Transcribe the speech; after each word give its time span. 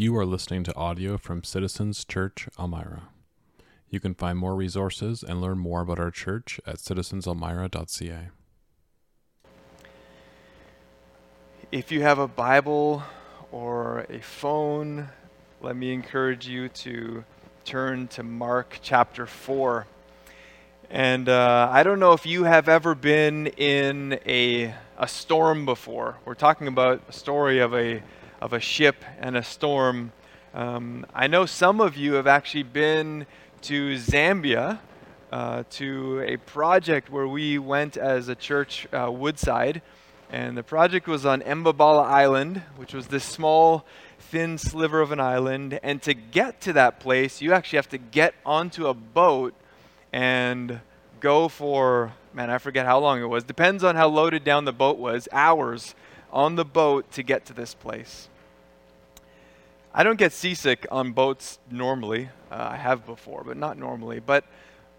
You 0.00 0.16
are 0.16 0.24
listening 0.24 0.64
to 0.64 0.74
audio 0.76 1.18
from 1.18 1.44
Citizens 1.44 2.06
Church 2.06 2.48
Elmira. 2.58 3.10
You 3.90 4.00
can 4.00 4.14
find 4.14 4.38
more 4.38 4.54
resources 4.54 5.22
and 5.22 5.42
learn 5.42 5.58
more 5.58 5.82
about 5.82 5.98
our 5.98 6.10
church 6.10 6.58
at 6.66 6.76
citizenselmira.ca. 6.76 8.30
If 11.70 11.92
you 11.92 12.00
have 12.00 12.18
a 12.18 12.26
Bible 12.26 13.02
or 13.52 14.06
a 14.08 14.20
phone, 14.20 15.10
let 15.60 15.76
me 15.76 15.92
encourage 15.92 16.48
you 16.48 16.70
to 16.70 17.22
turn 17.66 18.08
to 18.08 18.22
Mark 18.22 18.78
chapter 18.80 19.26
4. 19.26 19.86
And 20.88 21.28
uh, 21.28 21.68
I 21.70 21.82
don't 21.82 22.00
know 22.00 22.14
if 22.14 22.24
you 22.24 22.44
have 22.44 22.70
ever 22.70 22.94
been 22.94 23.48
in 23.48 24.18
a, 24.24 24.72
a 24.96 25.06
storm 25.06 25.66
before. 25.66 26.16
We're 26.24 26.32
talking 26.32 26.68
about 26.68 27.02
a 27.06 27.12
story 27.12 27.58
of 27.58 27.74
a, 27.74 28.02
of 28.40 28.52
a 28.52 28.60
ship 28.60 29.04
and 29.18 29.36
a 29.36 29.42
storm. 29.42 30.12
Um, 30.54 31.06
I 31.14 31.26
know 31.26 31.46
some 31.46 31.80
of 31.80 31.96
you 31.96 32.14
have 32.14 32.26
actually 32.26 32.62
been 32.64 33.26
to 33.62 33.96
Zambia 33.96 34.78
uh, 35.30 35.64
to 35.70 36.24
a 36.26 36.36
project 36.38 37.10
where 37.10 37.28
we 37.28 37.58
went 37.58 37.96
as 37.96 38.28
a 38.28 38.34
church, 38.34 38.88
uh, 38.92 39.10
Woodside. 39.10 39.82
And 40.32 40.56
the 40.56 40.62
project 40.62 41.06
was 41.06 41.26
on 41.26 41.40
Mbabala 41.42 42.04
Island, 42.04 42.62
which 42.76 42.94
was 42.94 43.08
this 43.08 43.24
small, 43.24 43.84
thin 44.18 44.58
sliver 44.58 45.00
of 45.00 45.12
an 45.12 45.20
island. 45.20 45.78
And 45.82 46.00
to 46.02 46.14
get 46.14 46.60
to 46.62 46.72
that 46.74 47.00
place, 47.00 47.40
you 47.40 47.52
actually 47.52 47.78
have 47.78 47.88
to 47.90 47.98
get 47.98 48.34
onto 48.46 48.86
a 48.86 48.94
boat 48.94 49.54
and 50.12 50.80
go 51.20 51.48
for, 51.48 52.12
man, 52.32 52.48
I 52.48 52.58
forget 52.58 52.86
how 52.86 52.98
long 53.00 53.20
it 53.20 53.26
was. 53.26 53.44
Depends 53.44 53.84
on 53.84 53.96
how 53.96 54.08
loaded 54.08 54.44
down 54.44 54.64
the 54.64 54.72
boat 54.72 54.98
was, 54.98 55.28
hours 55.32 55.94
on 56.32 56.56
the 56.56 56.64
boat 56.64 57.10
to 57.12 57.22
get 57.22 57.44
to 57.46 57.52
this 57.52 57.74
place. 57.74 58.28
I 59.92 60.04
don't 60.04 60.18
get 60.18 60.32
seasick 60.32 60.86
on 60.90 61.12
boats 61.12 61.58
normally. 61.70 62.28
Uh, 62.50 62.68
I 62.72 62.76
have 62.76 63.04
before, 63.04 63.42
but 63.44 63.56
not 63.56 63.76
normally. 63.76 64.20
But 64.20 64.44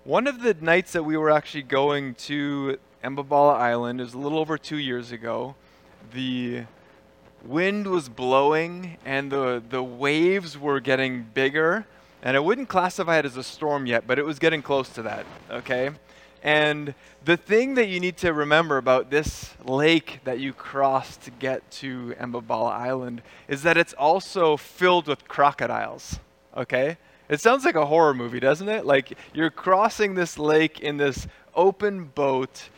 one 0.03 0.27
of 0.27 0.41
the 0.41 0.53
nights 0.55 0.91
that 0.93 1.03
we 1.03 1.15
were 1.15 1.29
actually 1.29 1.63
going 1.63 2.15
to 2.15 2.77
Mbabala 3.03 3.55
Island 3.55 4.01
is 4.01 4.13
a 4.13 4.17
little 4.17 4.39
over 4.39 4.57
two 4.57 4.77
years 4.77 5.11
ago. 5.11 5.55
The 6.13 6.63
wind 7.45 7.87
was 7.87 8.09
blowing 8.09 8.97
and 9.05 9.31
the, 9.31 9.63
the 9.69 9.81
waves 9.81 10.57
were 10.57 10.79
getting 10.79 11.23
bigger. 11.33 11.85
And 12.21 12.37
I 12.37 12.39
wouldn't 12.39 12.69
classify 12.69 13.17
it 13.17 13.25
as 13.25 13.37
a 13.37 13.43
storm 13.43 13.85
yet, 13.85 14.05
but 14.05 14.19
it 14.19 14.25
was 14.25 14.39
getting 14.39 14.61
close 14.61 14.89
to 14.89 15.01
that, 15.03 15.25
okay? 15.49 15.89
And 16.43 16.95
the 17.23 17.37
thing 17.37 17.75
that 17.75 17.87
you 17.87 17.99
need 17.99 18.17
to 18.17 18.33
remember 18.33 18.77
about 18.77 19.11
this 19.11 19.53
lake 19.63 20.21
that 20.23 20.39
you 20.39 20.53
cross 20.53 21.17
to 21.17 21.31
get 21.31 21.69
to 21.71 22.15
Mbabala 22.19 22.71
Island 22.71 23.21
is 23.47 23.61
that 23.63 23.77
it's 23.77 23.93
also 23.93 24.57
filled 24.57 25.07
with 25.07 25.27
crocodiles, 25.27 26.19
okay? 26.57 26.97
It 27.29 27.39
sounds 27.39 27.63
like 27.63 27.75
a 27.75 27.85
horror 27.85 28.13
movie, 28.13 28.39
doesn't 28.39 28.67
it? 28.67 28.85
Like 28.85 29.17
you're 29.33 29.51
crossing 29.51 30.15
this 30.15 30.39
lake 30.39 30.79
in 30.79 30.97
this 30.97 31.27
open 31.55 32.05
boat 32.05 32.69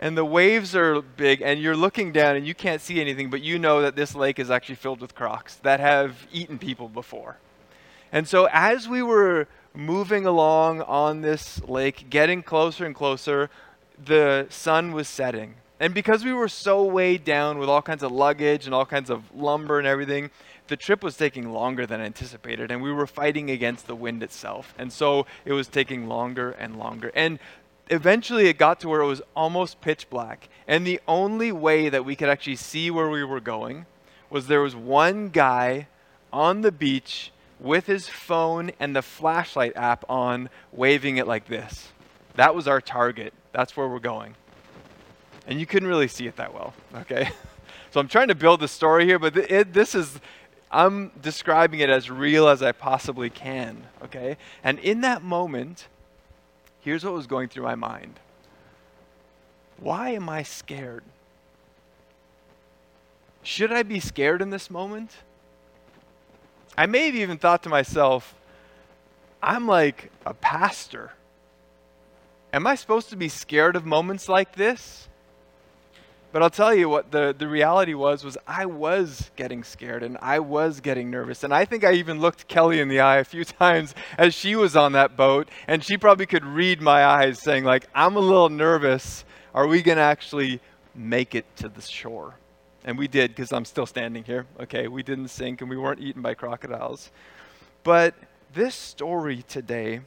and 0.00 0.16
the 0.16 0.24
waves 0.24 0.76
are 0.76 1.00
big 1.00 1.42
and 1.42 1.60
you're 1.60 1.76
looking 1.76 2.12
down 2.12 2.36
and 2.36 2.46
you 2.46 2.54
can't 2.54 2.80
see 2.80 3.00
anything, 3.00 3.30
but 3.30 3.42
you 3.42 3.58
know 3.58 3.82
that 3.82 3.96
this 3.96 4.14
lake 4.14 4.38
is 4.38 4.50
actually 4.50 4.76
filled 4.76 5.00
with 5.00 5.14
crocs 5.14 5.56
that 5.56 5.80
have 5.80 6.26
eaten 6.32 6.58
people 6.58 6.88
before. 6.88 7.38
And 8.12 8.28
so 8.28 8.48
as 8.52 8.88
we 8.88 9.02
were 9.02 9.48
moving 9.76 10.26
along 10.26 10.82
on 10.82 11.20
this 11.20 11.62
lake, 11.64 12.06
getting 12.08 12.42
closer 12.42 12.84
and 12.84 12.94
closer, 12.94 13.50
the 14.02 14.46
sun 14.50 14.92
was 14.92 15.08
setting. 15.08 15.54
And 15.78 15.92
because 15.92 16.24
we 16.24 16.32
were 16.32 16.48
so 16.48 16.82
weighed 16.82 17.24
down 17.24 17.58
with 17.58 17.68
all 17.68 17.82
kinds 17.82 18.02
of 18.02 18.10
luggage 18.10 18.64
and 18.64 18.74
all 18.74 18.86
kinds 18.86 19.10
of 19.10 19.22
lumber 19.34 19.78
and 19.78 19.86
everything, 19.86 20.30
the 20.68 20.76
trip 20.76 21.02
was 21.02 21.16
taking 21.16 21.52
longer 21.52 21.86
than 21.86 22.00
anticipated, 22.00 22.70
and 22.70 22.82
we 22.82 22.92
were 22.92 23.06
fighting 23.06 23.50
against 23.50 23.86
the 23.86 23.94
wind 23.94 24.22
itself. 24.22 24.74
And 24.78 24.92
so 24.92 25.26
it 25.44 25.52
was 25.52 25.68
taking 25.68 26.08
longer 26.08 26.52
and 26.52 26.76
longer. 26.76 27.12
And 27.14 27.38
eventually 27.88 28.48
it 28.48 28.58
got 28.58 28.80
to 28.80 28.88
where 28.88 29.02
it 29.02 29.06
was 29.06 29.22
almost 29.36 29.80
pitch 29.80 30.08
black. 30.10 30.48
And 30.66 30.86
the 30.86 31.00
only 31.06 31.52
way 31.52 31.88
that 31.88 32.04
we 32.04 32.16
could 32.16 32.28
actually 32.28 32.56
see 32.56 32.90
where 32.90 33.08
we 33.08 33.22
were 33.22 33.40
going 33.40 33.86
was 34.30 34.46
there 34.46 34.62
was 34.62 34.74
one 34.74 35.28
guy 35.28 35.86
on 36.32 36.62
the 36.62 36.72
beach 36.72 37.30
with 37.58 37.86
his 37.86 38.08
phone 38.08 38.70
and 38.78 38.94
the 38.94 39.02
flashlight 39.02 39.76
app 39.76 40.04
on, 40.08 40.50
waving 40.72 41.16
it 41.16 41.26
like 41.26 41.46
this. 41.46 41.88
That 42.34 42.54
was 42.54 42.68
our 42.68 42.80
target. 42.80 43.32
That's 43.52 43.76
where 43.76 43.88
we're 43.88 43.98
going. 43.98 44.34
And 45.46 45.58
you 45.58 45.66
couldn't 45.66 45.88
really 45.88 46.08
see 46.08 46.26
it 46.26 46.36
that 46.36 46.52
well, 46.52 46.74
okay? 46.94 47.30
so 47.90 48.00
I'm 48.00 48.08
trying 48.08 48.28
to 48.28 48.34
build 48.34 48.60
the 48.60 48.68
story 48.68 49.04
here, 49.04 49.18
but 49.18 49.34
th- 49.34 49.50
it, 49.50 49.72
this 49.72 49.94
is, 49.94 50.20
I'm 50.70 51.12
describing 51.22 51.80
it 51.80 51.88
as 51.88 52.10
real 52.10 52.48
as 52.48 52.62
I 52.62 52.72
possibly 52.72 53.30
can, 53.30 53.84
okay? 54.04 54.36
And 54.62 54.78
in 54.80 55.00
that 55.02 55.22
moment, 55.22 55.86
here's 56.80 57.04
what 57.04 57.14
was 57.14 57.26
going 57.26 57.48
through 57.48 57.64
my 57.64 57.74
mind 57.74 58.18
Why 59.78 60.10
am 60.10 60.28
I 60.28 60.42
scared? 60.42 61.04
Should 63.42 63.72
I 63.72 63.84
be 63.84 64.00
scared 64.00 64.42
in 64.42 64.50
this 64.50 64.68
moment? 64.68 65.12
I 66.76 66.86
may 66.86 67.06
have 67.06 67.14
even 67.14 67.38
thought 67.38 67.62
to 67.62 67.68
myself, 67.68 68.34
I'm 69.42 69.66
like 69.66 70.10
a 70.24 70.34
pastor. 70.34 71.12
Am 72.52 72.66
I 72.66 72.74
supposed 72.74 73.10
to 73.10 73.16
be 73.16 73.28
scared 73.28 73.76
of 73.76 73.86
moments 73.86 74.28
like 74.28 74.54
this? 74.54 75.08
But 76.32 76.42
I'll 76.42 76.50
tell 76.50 76.74
you 76.74 76.88
what 76.88 77.12
the, 77.12 77.34
the 77.36 77.48
reality 77.48 77.94
was 77.94 78.22
was 78.22 78.36
I 78.46 78.66
was 78.66 79.30
getting 79.36 79.64
scared 79.64 80.02
and 80.02 80.18
I 80.20 80.40
was 80.40 80.80
getting 80.80 81.10
nervous. 81.10 81.44
And 81.44 81.54
I 81.54 81.64
think 81.64 81.82
I 81.82 81.92
even 81.92 82.20
looked 82.20 82.46
Kelly 82.46 82.80
in 82.80 82.88
the 82.88 83.00
eye 83.00 83.16
a 83.16 83.24
few 83.24 83.44
times 83.44 83.94
as 84.18 84.34
she 84.34 84.54
was 84.54 84.76
on 84.76 84.92
that 84.92 85.16
boat, 85.16 85.48
and 85.66 85.82
she 85.82 85.96
probably 85.96 86.26
could 86.26 86.44
read 86.44 86.82
my 86.82 87.06
eyes 87.06 87.40
saying, 87.40 87.64
like, 87.64 87.88
I'm 87.94 88.16
a 88.16 88.20
little 88.20 88.50
nervous. 88.50 89.24
Are 89.54 89.66
we 89.66 89.80
gonna 89.80 90.02
actually 90.02 90.60
make 90.94 91.34
it 91.34 91.46
to 91.56 91.70
the 91.70 91.80
shore? 91.80 92.34
And 92.86 92.96
we 92.96 93.08
did 93.08 93.34
because 93.34 93.52
I'm 93.52 93.64
still 93.64 93.84
standing 93.84 94.22
here. 94.22 94.46
Okay, 94.60 94.86
we 94.86 95.02
didn't 95.02 95.28
sink 95.28 95.60
and 95.60 95.68
we 95.68 95.76
weren't 95.76 96.00
eaten 96.00 96.22
by 96.22 96.34
crocodiles. 96.34 97.10
But 97.82 98.14
this 98.54 98.74
story 98.74 99.42
today, 99.42 100.00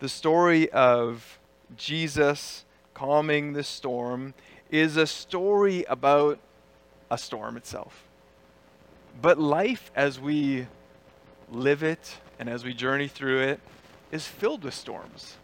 the 0.00 0.08
story 0.08 0.70
of 0.70 1.38
Jesus 1.76 2.64
calming 2.94 3.52
the 3.52 3.62
storm, 3.62 4.32
is 4.70 4.96
a 4.96 5.06
story 5.06 5.84
about 5.88 6.38
a 7.10 7.18
storm 7.18 7.56
itself. 7.56 8.04
But 9.20 9.38
life 9.38 9.92
as 9.94 10.18
we 10.18 10.66
live 11.50 11.82
it 11.82 12.16
and 12.38 12.48
as 12.48 12.64
we 12.64 12.72
journey 12.72 13.06
through 13.06 13.40
it 13.40 13.60
is 14.10 14.26
filled 14.26 14.64
with 14.64 14.74
storms. 14.74 15.36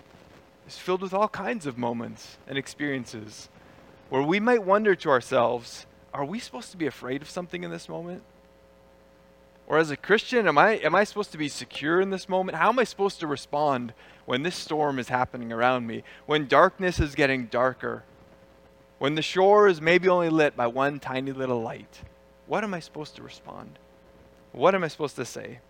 It's 0.66 0.78
filled 0.78 1.02
with 1.02 1.12
all 1.12 1.28
kinds 1.28 1.66
of 1.66 1.76
moments 1.76 2.38
and 2.48 2.56
experiences 2.56 3.48
where 4.08 4.22
we 4.22 4.40
might 4.40 4.64
wonder 4.64 4.94
to 4.96 5.10
ourselves, 5.10 5.86
are 6.12 6.24
we 6.24 6.38
supposed 6.38 6.70
to 6.72 6.76
be 6.76 6.86
afraid 6.86 7.22
of 7.22 7.30
something 7.30 7.64
in 7.64 7.70
this 7.70 7.88
moment? 7.88 8.22
Or 9.66 9.78
as 9.78 9.90
a 9.90 9.96
Christian, 9.96 10.48
am 10.48 10.58
I, 10.58 10.72
am 10.78 10.96
I 10.96 11.04
supposed 11.04 11.30
to 11.32 11.38
be 11.38 11.48
secure 11.48 12.00
in 12.00 12.10
this 12.10 12.28
moment? 12.28 12.58
How 12.58 12.70
am 12.70 12.78
I 12.80 12.84
supposed 12.84 13.20
to 13.20 13.28
respond 13.28 13.92
when 14.24 14.42
this 14.42 14.56
storm 14.56 14.98
is 14.98 15.08
happening 15.08 15.52
around 15.52 15.86
me? 15.86 16.02
When 16.26 16.48
darkness 16.48 16.98
is 16.98 17.14
getting 17.14 17.46
darker? 17.46 18.02
When 18.98 19.14
the 19.14 19.22
shore 19.22 19.68
is 19.68 19.80
maybe 19.80 20.08
only 20.08 20.28
lit 20.28 20.56
by 20.56 20.66
one 20.66 20.98
tiny 20.98 21.30
little 21.30 21.62
light? 21.62 22.00
What 22.48 22.64
am 22.64 22.74
I 22.74 22.80
supposed 22.80 23.14
to 23.16 23.22
respond? 23.22 23.78
What 24.50 24.74
am 24.74 24.82
I 24.82 24.88
supposed 24.88 25.16
to 25.16 25.24
say? 25.24 25.60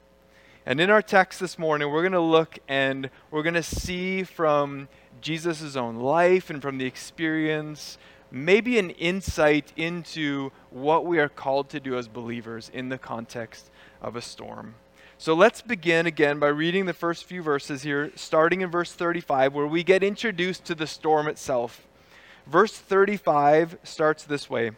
And 0.64 0.80
in 0.80 0.88
our 0.88 1.02
text 1.02 1.38
this 1.38 1.58
morning, 1.58 1.90
we're 1.90 2.02
going 2.02 2.12
to 2.12 2.20
look 2.20 2.58
and 2.68 3.10
we're 3.30 3.42
going 3.42 3.54
to 3.54 3.62
see 3.62 4.22
from 4.22 4.88
Jesus' 5.20 5.76
own 5.76 5.96
life 5.96 6.48
and 6.48 6.62
from 6.62 6.78
the 6.78 6.86
experience 6.86 7.98
maybe 8.30 8.78
an 8.78 8.90
insight 8.90 9.72
into 9.76 10.52
what 10.70 11.04
we 11.04 11.18
are 11.18 11.28
called 11.28 11.68
to 11.70 11.80
do 11.80 11.96
as 11.96 12.08
believers 12.08 12.70
in 12.72 12.88
the 12.88 12.98
context 12.98 13.70
of 14.00 14.16
a 14.16 14.22
storm. 14.22 14.74
So 15.18 15.34
let's 15.34 15.60
begin 15.60 16.06
again 16.06 16.38
by 16.38 16.48
reading 16.48 16.86
the 16.86 16.94
first 16.94 17.24
few 17.24 17.42
verses 17.42 17.82
here, 17.82 18.10
starting 18.14 18.62
in 18.62 18.70
verse 18.70 18.92
35, 18.92 19.52
where 19.52 19.66
we 19.66 19.84
get 19.84 20.02
introduced 20.02 20.64
to 20.64 20.74
the 20.74 20.86
storm 20.86 21.28
itself. 21.28 21.86
Verse 22.46 22.72
35 22.72 23.76
starts 23.82 24.24
this 24.24 24.48
way 24.48 24.68
It 24.68 24.74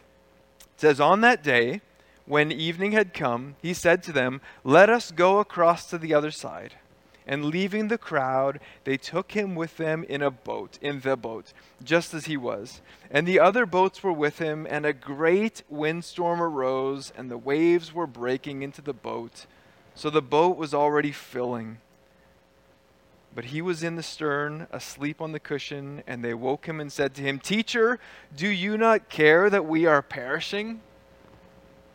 says, 0.75 0.99
On 0.99 1.21
that 1.21 1.43
day, 1.43 1.81
when 2.25 2.51
evening 2.51 2.91
had 2.91 3.13
come, 3.13 3.55
he 3.61 3.73
said 3.73 4.03
to 4.03 4.11
them, 4.11 4.41
Let 4.63 4.89
us 4.89 5.11
go 5.11 5.39
across 5.39 5.89
to 5.89 5.97
the 5.97 6.13
other 6.13 6.31
side. 6.31 6.75
And 7.25 7.45
leaving 7.45 7.87
the 7.87 7.97
crowd, 7.97 8.59
they 8.83 8.97
took 8.97 9.31
him 9.31 9.55
with 9.55 9.77
them 9.77 10.03
in 10.03 10.21
a 10.21 10.31
boat, 10.31 10.77
in 10.81 10.99
the 10.99 11.15
boat, 11.15 11.53
just 11.83 12.13
as 12.13 12.25
he 12.25 12.35
was. 12.35 12.81
And 13.09 13.25
the 13.25 13.39
other 13.39 13.65
boats 13.65 14.03
were 14.03 14.11
with 14.11 14.39
him, 14.39 14.67
and 14.69 14.85
a 14.85 14.93
great 14.93 15.63
windstorm 15.69 16.41
arose, 16.41 17.13
and 17.15 17.31
the 17.31 17.37
waves 17.37 17.93
were 17.93 18.07
breaking 18.07 18.61
into 18.61 18.81
the 18.81 18.93
boat. 18.93 19.45
So 19.95 20.09
the 20.09 20.21
boat 20.21 20.57
was 20.57 20.73
already 20.73 21.11
filling. 21.11 21.77
But 23.35 23.45
he 23.45 23.61
was 23.61 23.83
in 23.83 23.95
the 23.95 24.03
stern, 24.03 24.67
asleep 24.71 25.21
on 25.21 25.31
the 25.31 25.39
cushion, 25.39 26.03
and 26.05 26.23
they 26.23 26.33
woke 26.33 26.67
him 26.67 26.79
and 26.79 26.91
said 26.91 27.15
to 27.15 27.21
him, 27.21 27.39
Teacher, 27.39 27.99
do 28.35 28.47
you 28.47 28.77
not 28.77 29.09
care 29.09 29.49
that 29.49 29.65
we 29.65 29.85
are 29.85 30.01
perishing? 30.01 30.81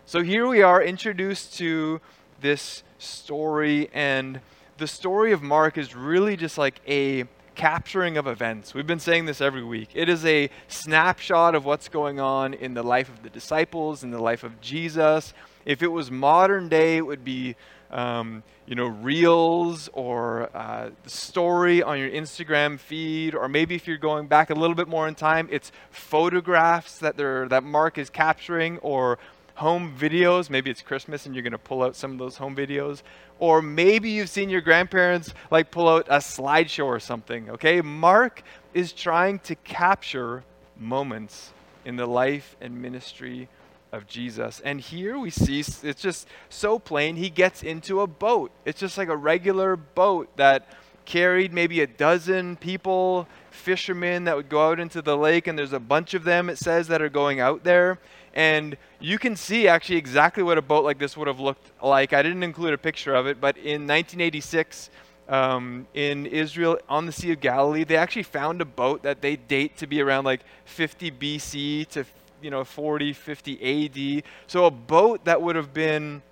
So 0.05 0.23
here 0.23 0.49
we 0.49 0.63
are 0.63 0.83
introduced 0.83 1.57
to 1.59 2.01
this 2.41 2.83
story, 2.99 3.89
and 3.93 4.41
the 4.79 4.87
story 4.87 5.33
of 5.33 5.43
Mark 5.43 5.77
is 5.77 5.95
really 5.95 6.37
just 6.37 6.57
like 6.57 6.81
a 6.87 7.25
capturing 7.57 8.17
of 8.17 8.29
events. 8.29 8.73
We've 8.73 8.87
been 8.87 9.01
saying 9.01 9.27
this 9.27 9.41
every 9.41 9.65
week. 9.65 9.91
It 9.93 10.09
is 10.09 10.25
a 10.25 10.49
snapshot 10.69 11.57
of 11.57 11.65
what's 11.65 11.89
going 11.89 12.21
on 12.21 12.55
in 12.55 12.75
the 12.75 12.85
life 12.85 13.09
of 13.09 13.25
the 13.25 13.31
disciples, 13.31 14.05
in 14.05 14.13
the 14.13 14.23
life 14.23 14.45
of 14.45 14.61
Jesus. 14.61 15.35
If 15.67 15.83
it 15.83 15.89
was 15.89 16.11
modern 16.11 16.69
day, 16.69 16.97
it 16.97 17.05
would 17.05 17.25
be. 17.25 17.57
Um, 17.91 18.43
you 18.67 18.75
know, 18.75 18.89
reels 18.89 19.89
or 19.95 20.55
uh, 20.55 20.91
the 21.03 21.09
story 21.09 21.83
on 21.83 21.99
your 21.99 22.11
Instagram 22.11 22.79
feed, 22.79 23.35
or 23.35 23.49
maybe 23.49 23.75
if 23.75 23.89
you're 23.89 23.97
going 23.97 24.27
back 24.27 24.51
a 24.51 24.55
little 24.55 24.75
bit 24.77 24.89
more 24.89 25.09
in 25.09 25.15
time, 25.15 25.49
it's 25.51 25.73
photographs 25.91 26.99
that 26.99 27.17
they're, 27.17 27.49
that 27.49 27.65
Mark 27.65 27.97
is 27.97 28.11
capturing, 28.11 28.77
or 28.81 29.19
home 29.59 29.95
videos. 29.99 30.51
Maybe 30.51 30.71
it's 30.71 30.83
Christmas 30.83 31.27
and 31.27 31.35
you're 31.35 31.43
going 31.43 31.53
to 31.53 31.59
pull 31.59 31.83
out 31.83 31.97
some 31.97 32.13
of 32.13 32.19
those 32.19 32.37
home 32.37 32.55
videos. 32.55 33.03
Or 33.39 33.61
maybe 33.61 34.11
you've 34.11 34.29
seen 34.29 34.51
your 34.51 34.61
grandparents 34.61 35.35
like 35.51 35.71
pull 35.71 35.89
out 35.89 36.07
a 36.09 36.19
slideshow 36.19 36.87
or 36.87 37.01
something. 37.01 37.51
Okay, 37.51 37.81
Mark 37.81 38.43
is 38.73 38.93
trying 38.93 39.41
to 39.41 39.55
capture 39.57 40.45
moments 40.77 41.53
in 41.85 41.97
the 41.97 42.07
life 42.07 42.57
and 42.61 42.81
ministry 42.81 43.49
of 43.91 44.07
Jesus. 44.07 44.61
And 44.65 44.81
here 44.81 45.19
we 45.19 45.31
see 45.31 45.61
it's 45.61 46.01
just 46.01 46.29
so 46.49 46.79
plain. 46.79 47.17
He 47.17 47.31
gets 47.31 47.63
into 47.63 48.01
a 48.01 48.07
boat. 48.07 48.51
It's 48.65 48.81
just 48.81 48.99
like 48.99 49.09
a 49.09 49.17
regular 49.17 49.77
boat 49.77 50.29
that 50.37 50.69
carried 51.05 51.55
maybe 51.55 51.81
a 51.81 51.87
dozen 51.87 52.55
people, 52.57 53.27
fishermen 53.51 54.25
that 54.25 54.37
would 54.37 54.51
go 54.51 54.69
out 54.69 54.79
into 54.79 55.01
the 55.01 55.17
lake, 55.17 55.47
and 55.47 55.59
there's 55.59 55.73
a 55.73 55.81
bunch 55.81 56.13
of 56.13 56.23
them, 56.23 56.51
it 56.51 56.59
says, 56.59 56.87
that 56.89 57.01
are 57.01 57.09
going 57.09 57.41
out 57.41 57.65
there. 57.65 57.99
And 58.35 58.77
you 59.01 59.19
can 59.19 59.37
see 59.37 59.69
actually 59.69 59.97
exactly 59.97 60.43
what 60.43 60.59
a 60.59 60.63
boat 60.63 60.85
like 60.85 60.99
this 60.99 61.17
would 61.17 61.29
have 61.29 61.41
looked 61.41 61.71
like. 61.83 62.13
I 62.13 62.23
didn't 62.23 62.43
include 62.43 62.75
a 62.75 62.79
picture 62.79 63.15
of 63.15 63.27
it, 63.27 63.41
but 63.41 63.57
in 63.57 63.87
1986, 63.87 64.91
um, 65.29 65.87
in 65.95 66.27
Israel 66.27 66.79
on 66.89 67.07
the 67.07 67.13
Sea 67.13 67.33
of 67.33 67.41
Galilee, 67.41 67.85
they 67.85 67.97
actually 67.97 68.23
found 68.23 68.61
a 68.61 68.65
boat 68.65 69.03
that 69.03 69.21
they 69.21 69.37
date 69.37 69.77
to 69.79 69.87
be 69.87 70.01
around 70.01 70.25
like 70.25 70.41
50 70.65 71.11
BC 71.11 71.89
to 71.89 72.05
you 72.41 72.51
know 72.51 72.65
40, 72.65 73.13
50 73.13 74.19
AD. 74.19 74.23
So 74.47 74.65
a 74.65 74.71
boat 74.71 75.25
that 75.25 75.43
would 75.43 75.57
have 75.57 75.75
been 75.75 76.23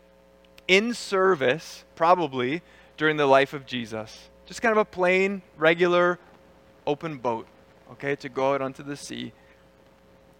in 0.68 0.94
service 0.94 1.84
probably 1.94 2.62
during 2.96 3.16
the 3.16 3.26
life 3.26 3.52
of 3.52 3.66
Jesus. 3.66 4.28
Just 4.46 4.62
kind 4.62 4.72
of 4.72 4.78
a 4.78 4.84
plain, 4.84 5.42
regular, 5.56 6.18
open 6.86 7.18
boat, 7.18 7.46
okay, 7.92 8.16
to 8.16 8.28
go 8.28 8.54
out 8.54 8.62
onto 8.62 8.82
the 8.82 8.96
sea. 8.96 9.32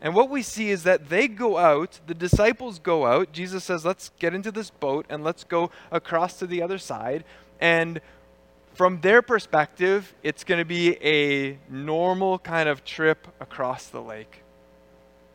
And 0.00 0.14
what 0.14 0.28
we 0.28 0.42
see 0.42 0.70
is 0.70 0.82
that 0.82 1.08
they 1.08 1.26
go 1.26 1.56
out, 1.56 2.00
the 2.06 2.14
disciples 2.14 2.78
go 2.78 3.06
out. 3.06 3.32
Jesus 3.32 3.64
says, 3.64 3.84
Let's 3.84 4.10
get 4.18 4.34
into 4.34 4.52
this 4.52 4.70
boat 4.70 5.06
and 5.08 5.24
let's 5.24 5.44
go 5.44 5.70
across 5.90 6.38
to 6.38 6.46
the 6.46 6.62
other 6.62 6.78
side. 6.78 7.24
And 7.60 8.00
from 8.74 9.00
their 9.00 9.22
perspective, 9.22 10.14
it's 10.22 10.44
going 10.44 10.58
to 10.58 10.66
be 10.66 11.02
a 11.02 11.58
normal 11.70 12.38
kind 12.38 12.68
of 12.68 12.84
trip 12.84 13.26
across 13.40 13.86
the 13.86 14.02
lake. 14.02 14.42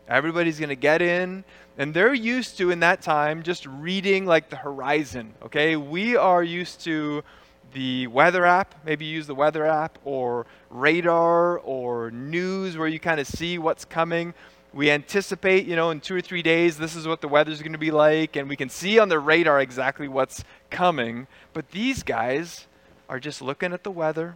Everybody's 0.08 0.60
going 0.60 0.69
to 0.69 0.75
get 0.75 1.02
in, 1.02 1.44
and 1.78 1.94
they're 1.94 2.13
used 2.13 2.58
to, 2.58 2.69
in 2.69 2.81
that 2.81 3.02
time, 3.02 3.42
just 3.42 3.66
reading 3.66 4.25
like 4.25 4.50
the 4.50 4.58
horizon. 4.58 5.34
Okay? 5.44 5.75
We 5.75 6.16
are 6.16 6.44
used 6.44 6.81
to 6.81 7.24
the 7.73 8.07
weather 8.07 8.45
app. 8.45 8.75
Maybe 8.85 9.06
use 9.06 9.27
the 9.27 9.35
weather 9.35 9.65
app 9.65 9.97
or 10.03 10.45
radar 10.69 11.59
or 11.59 12.12
news 12.12 12.77
where 12.77 12.88
you 12.88 13.00
kind 13.00 13.19
of 13.19 13.27
see 13.27 13.57
what's 13.57 13.85
coming. 13.85 14.33
We 14.73 14.89
anticipate, 14.89 15.65
you 15.65 15.75
know, 15.75 15.89
in 15.89 16.00
two 16.00 16.15
or 16.15 16.21
three 16.21 16.41
days, 16.41 16.77
this 16.77 16.95
is 16.95 17.07
what 17.07 17.19
the 17.21 17.27
weather's 17.27 17.62
going 17.62 17.73
to 17.73 17.77
be 17.77 17.91
like, 17.91 18.38
and 18.38 18.47
we 18.47 18.56
can 18.56 18.69
see 18.69 19.00
on 19.00 19.09
the 19.09 19.19
radar 19.19 19.59
exactly 19.59 20.07
what's 20.07 20.44
coming. 20.69 21.27
But 21.53 21.71
these 21.71 22.03
guys 22.03 22.68
are 23.09 23.19
just 23.19 23.41
looking 23.41 23.74
at 23.74 23.83
the 23.83 23.91
weather. 23.91 24.35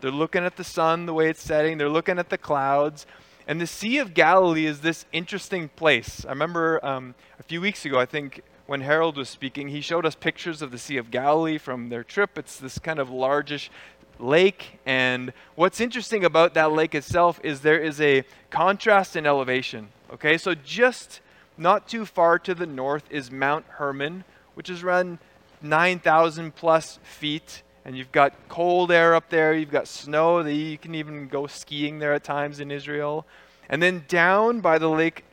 They're 0.00 0.10
looking 0.10 0.44
at 0.44 0.56
the 0.56 0.64
sun, 0.64 1.06
the 1.06 1.14
way 1.14 1.28
it's 1.28 1.42
setting. 1.42 1.78
They're 1.78 1.88
looking 1.88 2.18
at 2.18 2.28
the 2.28 2.38
clouds. 2.38 3.06
And 3.46 3.60
the 3.60 3.66
Sea 3.66 3.98
of 3.98 4.14
Galilee 4.14 4.66
is 4.66 4.80
this 4.80 5.06
interesting 5.12 5.68
place. 5.70 6.24
I 6.26 6.30
remember 6.30 6.84
um, 6.84 7.14
a 7.38 7.42
few 7.42 7.60
weeks 7.60 7.84
ago, 7.84 7.98
I 7.98 8.04
think 8.04 8.42
when 8.68 8.82
Harold 8.82 9.16
was 9.16 9.30
speaking, 9.30 9.68
he 9.68 9.80
showed 9.80 10.04
us 10.04 10.14
pictures 10.14 10.60
of 10.60 10.70
the 10.70 10.76
Sea 10.76 10.98
of 10.98 11.10
Galilee 11.10 11.56
from 11.56 11.88
their 11.88 12.04
trip. 12.04 12.36
It's 12.36 12.58
this 12.58 12.78
kind 12.78 12.98
of 12.98 13.08
largish 13.08 13.70
lake. 14.18 14.78
And 14.84 15.32
what's 15.54 15.80
interesting 15.80 16.22
about 16.22 16.52
that 16.52 16.70
lake 16.72 16.94
itself 16.94 17.40
is 17.42 17.62
there 17.62 17.80
is 17.80 17.98
a 17.98 18.24
contrast 18.50 19.16
in 19.16 19.24
elevation. 19.24 19.88
Okay, 20.12 20.36
so 20.36 20.54
just 20.54 21.22
not 21.56 21.88
too 21.88 22.04
far 22.04 22.38
to 22.40 22.54
the 22.54 22.66
north 22.66 23.04
is 23.08 23.30
Mount 23.30 23.64
Hermon, 23.66 24.24
which 24.52 24.68
is 24.68 24.82
around 24.82 25.16
9,000 25.62 26.54
plus 26.54 26.98
feet. 27.02 27.62
And 27.86 27.96
you've 27.96 28.12
got 28.12 28.34
cold 28.50 28.92
air 28.92 29.14
up 29.14 29.30
there, 29.30 29.54
you've 29.54 29.70
got 29.70 29.88
snow, 29.88 30.40
you 30.44 30.76
can 30.76 30.94
even 30.94 31.28
go 31.28 31.46
skiing 31.46 32.00
there 32.00 32.12
at 32.12 32.22
times 32.22 32.60
in 32.60 32.70
Israel. 32.70 33.24
And 33.70 33.82
then 33.82 34.04
down 34.08 34.60
by 34.60 34.76
the 34.76 34.90
lake 34.90 35.24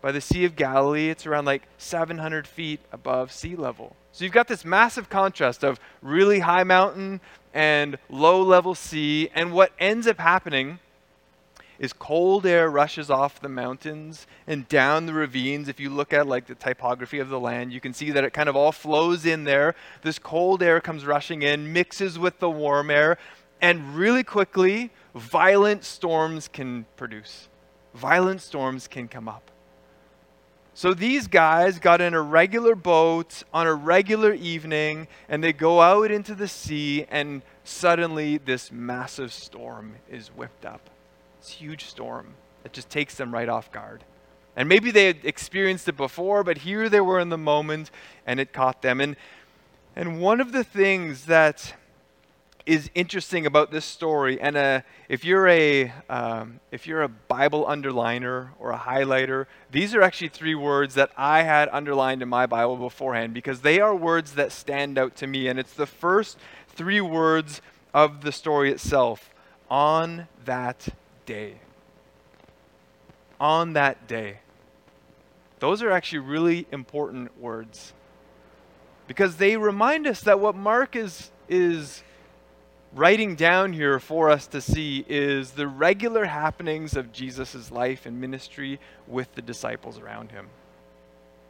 by 0.00 0.12
the 0.12 0.20
Sea 0.20 0.44
of 0.44 0.56
Galilee, 0.56 1.10
it's 1.10 1.26
around 1.26 1.44
like 1.44 1.62
700 1.78 2.46
feet 2.46 2.80
above 2.92 3.32
sea 3.32 3.56
level. 3.56 3.96
So 4.12 4.24
you've 4.24 4.32
got 4.32 4.48
this 4.48 4.64
massive 4.64 5.08
contrast 5.08 5.64
of 5.64 5.80
really 6.02 6.40
high 6.40 6.64
mountain 6.64 7.20
and 7.52 7.98
low 8.08 8.42
level 8.42 8.74
sea. 8.74 9.30
And 9.34 9.52
what 9.52 9.72
ends 9.78 10.06
up 10.06 10.18
happening 10.18 10.78
is 11.78 11.92
cold 11.92 12.44
air 12.44 12.68
rushes 12.68 13.10
off 13.10 13.40
the 13.40 13.48
mountains 13.48 14.26
and 14.46 14.68
down 14.68 15.06
the 15.06 15.12
ravines. 15.12 15.68
If 15.68 15.78
you 15.78 15.90
look 15.90 16.12
at 16.12 16.26
like 16.26 16.46
the 16.46 16.54
typography 16.54 17.20
of 17.20 17.28
the 17.28 17.38
land, 17.38 17.72
you 17.72 17.80
can 17.80 17.92
see 17.92 18.10
that 18.10 18.24
it 18.24 18.32
kind 18.32 18.48
of 18.48 18.56
all 18.56 18.72
flows 18.72 19.24
in 19.24 19.44
there. 19.44 19.74
This 20.02 20.18
cold 20.18 20.62
air 20.62 20.80
comes 20.80 21.06
rushing 21.06 21.42
in, 21.42 21.72
mixes 21.72 22.18
with 22.18 22.38
the 22.40 22.50
warm 22.50 22.90
air, 22.90 23.18
and 23.60 23.96
really 23.96 24.24
quickly, 24.24 24.90
violent 25.14 25.84
storms 25.84 26.48
can 26.48 26.86
produce. 26.96 27.48
Violent 27.94 28.40
storms 28.40 28.86
can 28.86 29.08
come 29.08 29.28
up. 29.28 29.50
So 30.78 30.94
these 30.94 31.26
guys 31.26 31.80
got 31.80 32.00
in 32.00 32.14
a 32.14 32.22
regular 32.22 32.76
boat 32.76 33.42
on 33.52 33.66
a 33.66 33.74
regular 33.74 34.32
evening 34.32 35.08
and 35.28 35.42
they 35.42 35.52
go 35.52 35.80
out 35.80 36.12
into 36.12 36.36
the 36.36 36.46
sea 36.46 37.04
and 37.10 37.42
suddenly 37.64 38.38
this 38.38 38.70
massive 38.70 39.32
storm 39.32 39.96
is 40.08 40.28
whipped 40.28 40.64
up. 40.64 40.88
This 41.40 41.50
huge 41.50 41.86
storm 41.86 42.34
that 42.62 42.72
just 42.72 42.90
takes 42.90 43.16
them 43.16 43.34
right 43.34 43.48
off 43.48 43.72
guard. 43.72 44.04
And 44.54 44.68
maybe 44.68 44.92
they 44.92 45.06
had 45.06 45.24
experienced 45.24 45.88
it 45.88 45.96
before, 45.96 46.44
but 46.44 46.58
here 46.58 46.88
they 46.88 47.00
were 47.00 47.18
in 47.18 47.28
the 47.28 47.36
moment 47.36 47.90
and 48.24 48.38
it 48.38 48.52
caught 48.52 48.80
them. 48.80 49.00
And 49.00 49.16
and 49.96 50.20
one 50.20 50.40
of 50.40 50.52
the 50.52 50.62
things 50.62 51.24
that 51.24 51.74
is 52.68 52.90
interesting 52.94 53.46
about 53.46 53.70
this 53.70 53.86
story, 53.86 54.38
and 54.38 54.54
uh, 54.54 54.82
if 55.08 55.24
you're 55.24 55.48
a 55.48 55.90
um, 56.10 56.60
if 56.70 56.86
you're 56.86 57.02
a 57.02 57.08
Bible 57.08 57.64
underliner 57.64 58.50
or 58.60 58.72
a 58.72 58.76
highlighter, 58.76 59.46
these 59.70 59.94
are 59.94 60.02
actually 60.02 60.28
three 60.28 60.54
words 60.54 60.94
that 60.94 61.10
I 61.16 61.44
had 61.44 61.70
underlined 61.70 62.20
in 62.20 62.28
my 62.28 62.44
Bible 62.44 62.76
beforehand 62.76 63.32
because 63.32 63.62
they 63.62 63.80
are 63.80 63.96
words 63.96 64.34
that 64.34 64.52
stand 64.52 64.98
out 64.98 65.16
to 65.16 65.26
me, 65.26 65.48
and 65.48 65.58
it's 65.58 65.72
the 65.72 65.86
first 65.86 66.36
three 66.68 67.00
words 67.00 67.62
of 67.94 68.20
the 68.20 68.32
story 68.32 68.70
itself. 68.70 69.30
On 69.70 70.28
that 70.44 70.88
day. 71.24 71.54
On 73.40 73.72
that 73.72 74.06
day. 74.06 74.40
Those 75.58 75.82
are 75.82 75.90
actually 75.90 76.20
really 76.20 76.66
important 76.70 77.38
words 77.40 77.94
because 79.06 79.36
they 79.36 79.56
remind 79.56 80.06
us 80.06 80.20
that 80.20 80.38
what 80.38 80.54
Mark 80.54 80.96
is 80.96 81.30
is 81.48 82.02
writing 82.94 83.34
down 83.34 83.72
here 83.72 84.00
for 84.00 84.30
us 84.30 84.46
to 84.48 84.60
see 84.60 85.04
is 85.08 85.52
the 85.52 85.66
regular 85.66 86.24
happenings 86.24 86.96
of 86.96 87.12
Jesus' 87.12 87.70
life 87.70 88.06
and 88.06 88.20
ministry 88.20 88.80
with 89.06 89.34
the 89.34 89.42
disciples 89.42 89.98
around 89.98 90.30
him. 90.30 90.48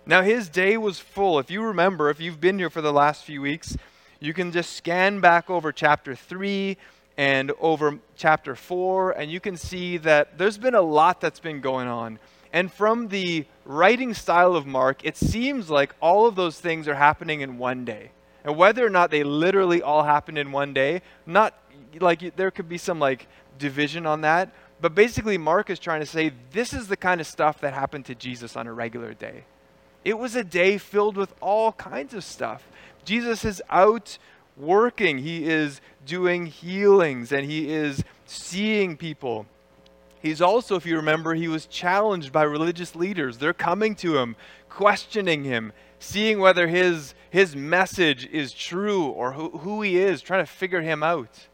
Now, 0.04 0.22
his 0.22 0.48
day 0.48 0.76
was 0.76 0.98
full. 0.98 1.38
If 1.38 1.50
you 1.50 1.62
remember, 1.62 2.10
if 2.10 2.20
you've 2.20 2.40
been 2.40 2.58
here 2.58 2.70
for 2.70 2.80
the 2.80 2.92
last 2.92 3.24
few 3.24 3.42
weeks, 3.42 3.76
you 4.20 4.32
can 4.32 4.52
just 4.52 4.72
scan 4.72 5.20
back 5.20 5.50
over 5.50 5.70
chapter 5.70 6.14
3 6.14 6.76
and 7.16 7.52
over 7.60 7.98
chapter 8.16 8.54
4, 8.54 9.12
and 9.12 9.30
you 9.30 9.38
can 9.38 9.56
see 9.56 9.96
that 9.98 10.38
there's 10.38 10.56
been 10.56 10.74
a 10.74 10.80
lot 10.80 11.20
that's 11.20 11.40
been 11.40 11.60
going 11.60 11.88
on. 11.88 12.18
And 12.52 12.72
from 12.72 13.08
the 13.08 13.44
writing 13.64 14.14
style 14.14 14.56
of 14.56 14.66
Mark, 14.66 15.04
it 15.04 15.16
seems 15.16 15.68
like 15.68 15.94
all 16.00 16.26
of 16.26 16.36
those 16.36 16.58
things 16.58 16.88
are 16.88 16.94
happening 16.94 17.42
in 17.42 17.58
one 17.58 17.84
day. 17.84 18.10
And 18.44 18.56
whether 18.56 18.84
or 18.84 18.90
not 18.90 19.10
they 19.10 19.24
literally 19.24 19.82
all 19.82 20.04
happened 20.04 20.38
in 20.38 20.52
one 20.52 20.72
day, 20.72 21.02
not 21.26 21.54
like 22.00 22.36
there 22.36 22.50
could 22.50 22.68
be 22.68 22.78
some 22.78 22.98
like 22.98 23.26
division 23.58 24.06
on 24.06 24.20
that, 24.22 24.52
but 24.80 24.94
basically 24.94 25.38
Mark 25.38 25.70
is 25.70 25.78
trying 25.78 26.00
to 26.00 26.06
say 26.06 26.32
this 26.52 26.72
is 26.72 26.88
the 26.88 26.96
kind 26.96 27.20
of 27.20 27.26
stuff 27.26 27.60
that 27.60 27.74
happened 27.74 28.06
to 28.06 28.14
Jesus 28.14 28.56
on 28.56 28.66
a 28.66 28.72
regular 28.72 29.12
day. 29.14 29.44
It 30.04 30.18
was 30.18 30.36
a 30.36 30.44
day 30.44 30.78
filled 30.78 31.16
with 31.16 31.34
all 31.40 31.72
kinds 31.72 32.14
of 32.14 32.22
stuff. 32.24 32.68
Jesus 33.04 33.44
is 33.44 33.60
out 33.68 34.18
working, 34.56 35.18
he 35.18 35.44
is 35.44 35.80
doing 36.06 36.46
healings, 36.46 37.32
and 37.32 37.44
he 37.44 37.70
is 37.72 38.04
seeing 38.26 38.96
people. 38.96 39.46
He's 40.20 40.40
also, 40.40 40.76
if 40.76 40.84
you 40.84 40.96
remember, 40.96 41.34
he 41.34 41.48
was 41.48 41.66
challenged 41.66 42.32
by 42.32 42.42
religious 42.42 42.96
leaders. 42.96 43.38
They're 43.38 43.52
coming 43.52 43.94
to 43.96 44.18
him, 44.18 44.36
questioning 44.68 45.44
him, 45.44 45.72
seeing 46.00 46.40
whether 46.40 46.66
his, 46.66 47.14
his 47.30 47.54
message 47.54 48.26
is 48.26 48.52
true 48.52 49.06
or 49.06 49.32
who, 49.32 49.50
who 49.58 49.82
he 49.82 49.98
is, 49.98 50.22
trying 50.22 50.44
to 50.44 50.50
figure 50.50 50.80
him 50.80 51.02
out. 51.02 51.48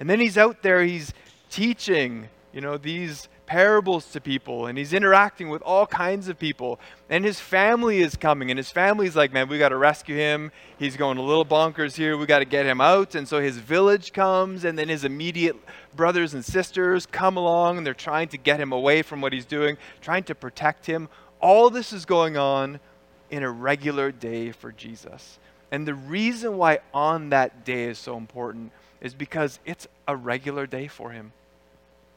And 0.00 0.08
then 0.08 0.20
he's 0.20 0.38
out 0.38 0.62
there, 0.62 0.82
he's 0.84 1.12
teaching, 1.50 2.28
you 2.52 2.60
know, 2.60 2.76
these 2.76 3.28
parables 3.48 4.12
to 4.12 4.20
people 4.20 4.66
and 4.66 4.76
he's 4.76 4.92
interacting 4.92 5.48
with 5.48 5.62
all 5.62 5.86
kinds 5.86 6.28
of 6.28 6.38
people. 6.38 6.78
And 7.08 7.24
his 7.24 7.40
family 7.40 8.00
is 8.00 8.14
coming 8.14 8.50
and 8.50 8.58
his 8.58 8.70
family's 8.70 9.16
like, 9.16 9.32
man, 9.32 9.48
we 9.48 9.58
got 9.58 9.70
to 9.70 9.76
rescue 9.76 10.14
him. 10.14 10.52
He's 10.78 10.96
going 10.96 11.16
a 11.16 11.22
little 11.22 11.46
bonkers 11.46 11.96
here. 11.96 12.16
We 12.18 12.26
got 12.26 12.40
to 12.40 12.44
get 12.44 12.66
him 12.66 12.80
out. 12.80 13.14
And 13.14 13.26
so 13.26 13.40
his 13.40 13.56
village 13.56 14.12
comes 14.12 14.64
and 14.64 14.78
then 14.78 14.88
his 14.88 15.02
immediate 15.02 15.56
brothers 15.96 16.34
and 16.34 16.44
sisters 16.44 17.06
come 17.06 17.38
along 17.38 17.78
and 17.78 17.86
they're 17.86 17.94
trying 17.94 18.28
to 18.28 18.36
get 18.36 18.60
him 18.60 18.70
away 18.70 19.00
from 19.00 19.22
what 19.22 19.32
he's 19.32 19.46
doing, 19.46 19.78
trying 20.02 20.24
to 20.24 20.34
protect 20.34 20.84
him. 20.84 21.08
All 21.40 21.70
this 21.70 21.92
is 21.92 22.04
going 22.04 22.36
on 22.36 22.80
in 23.30 23.42
a 23.42 23.50
regular 23.50 24.10
day 24.10 24.52
for 24.52 24.72
Jesus. 24.72 25.38
And 25.70 25.86
the 25.86 25.94
reason 25.94 26.56
why 26.56 26.80
on 26.94 27.30
that 27.30 27.64
day 27.64 27.84
is 27.84 27.98
so 27.98 28.16
important 28.16 28.72
is 29.00 29.14
because 29.14 29.58
it's 29.64 29.86
a 30.06 30.16
regular 30.16 30.66
day 30.66 30.86
for 30.88 31.10
him. 31.10 31.32